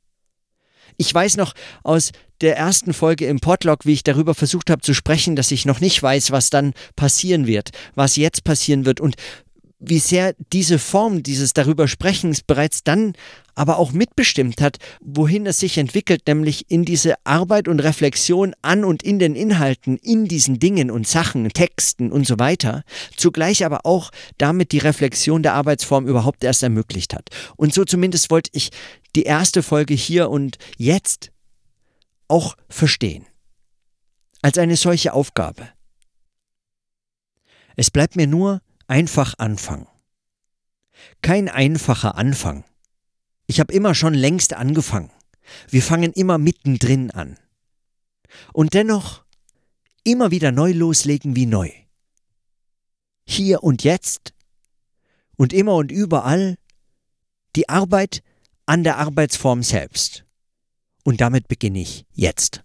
Ich 0.98 1.14
weiß 1.14 1.36
noch 1.36 1.54
aus 1.84 2.10
der 2.40 2.56
ersten 2.56 2.92
Folge 2.92 3.26
im 3.26 3.38
Podlog, 3.38 3.86
wie 3.86 3.92
ich 3.92 4.04
darüber 4.04 4.34
versucht 4.34 4.68
habe 4.68 4.82
zu 4.82 4.94
sprechen, 4.94 5.36
dass 5.36 5.52
ich 5.52 5.64
noch 5.64 5.80
nicht 5.80 6.02
weiß, 6.02 6.32
was 6.32 6.50
dann 6.50 6.74
passieren 6.96 7.46
wird, 7.46 7.70
was 7.94 8.16
jetzt 8.16 8.42
passieren 8.44 8.84
wird. 8.84 9.00
Und 9.00 9.14
wie 9.78 10.00
sehr 10.00 10.34
diese 10.52 10.80
Form 10.80 11.22
dieses 11.22 11.52
darüber 11.52 11.86
Sprechens 11.86 12.42
bereits 12.42 12.82
dann 12.82 13.12
aber 13.58 13.78
auch 13.78 13.90
mitbestimmt 13.90 14.60
hat, 14.60 14.78
wohin 15.00 15.44
es 15.44 15.58
sich 15.58 15.78
entwickelt, 15.78 16.22
nämlich 16.28 16.70
in 16.70 16.84
diese 16.84 17.14
Arbeit 17.24 17.66
und 17.66 17.80
Reflexion 17.80 18.54
an 18.62 18.84
und 18.84 19.02
in 19.02 19.18
den 19.18 19.34
Inhalten, 19.34 19.96
in 19.96 20.26
diesen 20.26 20.60
Dingen 20.60 20.92
und 20.92 21.08
Sachen, 21.08 21.48
Texten 21.48 22.12
und 22.12 22.24
so 22.24 22.38
weiter, 22.38 22.84
zugleich 23.16 23.64
aber 23.64 23.84
auch 23.84 24.12
damit 24.38 24.70
die 24.70 24.78
Reflexion 24.78 25.42
der 25.42 25.54
Arbeitsform 25.54 26.06
überhaupt 26.06 26.44
erst 26.44 26.62
ermöglicht 26.62 27.14
hat. 27.14 27.30
Und 27.56 27.74
so 27.74 27.84
zumindest 27.84 28.30
wollte 28.30 28.50
ich 28.52 28.70
die 29.16 29.24
erste 29.24 29.64
Folge 29.64 29.94
hier 29.94 30.30
und 30.30 30.58
jetzt 30.76 31.32
auch 32.28 32.54
verstehen. 32.68 33.26
Als 34.40 34.56
eine 34.56 34.76
solche 34.76 35.12
Aufgabe. 35.12 35.68
Es 37.74 37.90
bleibt 37.90 38.14
mir 38.14 38.28
nur 38.28 38.62
einfach 38.86 39.34
anfangen. 39.38 39.88
Kein 41.22 41.48
einfacher 41.48 42.16
Anfang. 42.16 42.62
Ich 43.48 43.60
habe 43.60 43.72
immer 43.72 43.94
schon 43.94 44.14
längst 44.14 44.52
angefangen. 44.52 45.10
Wir 45.68 45.82
fangen 45.82 46.12
immer 46.12 46.36
mittendrin 46.36 47.10
an. 47.10 47.38
Und 48.52 48.74
dennoch 48.74 49.24
immer 50.04 50.30
wieder 50.30 50.52
neu 50.52 50.72
loslegen 50.72 51.34
wie 51.34 51.46
neu. 51.46 51.70
Hier 53.26 53.64
und 53.64 53.84
jetzt 53.84 54.34
und 55.36 55.54
immer 55.54 55.74
und 55.76 55.90
überall 55.90 56.58
die 57.56 57.70
Arbeit 57.70 58.22
an 58.66 58.84
der 58.84 58.98
Arbeitsform 58.98 59.62
selbst. 59.62 60.26
Und 61.02 61.22
damit 61.22 61.48
beginne 61.48 61.80
ich 61.80 62.04
jetzt. 62.12 62.62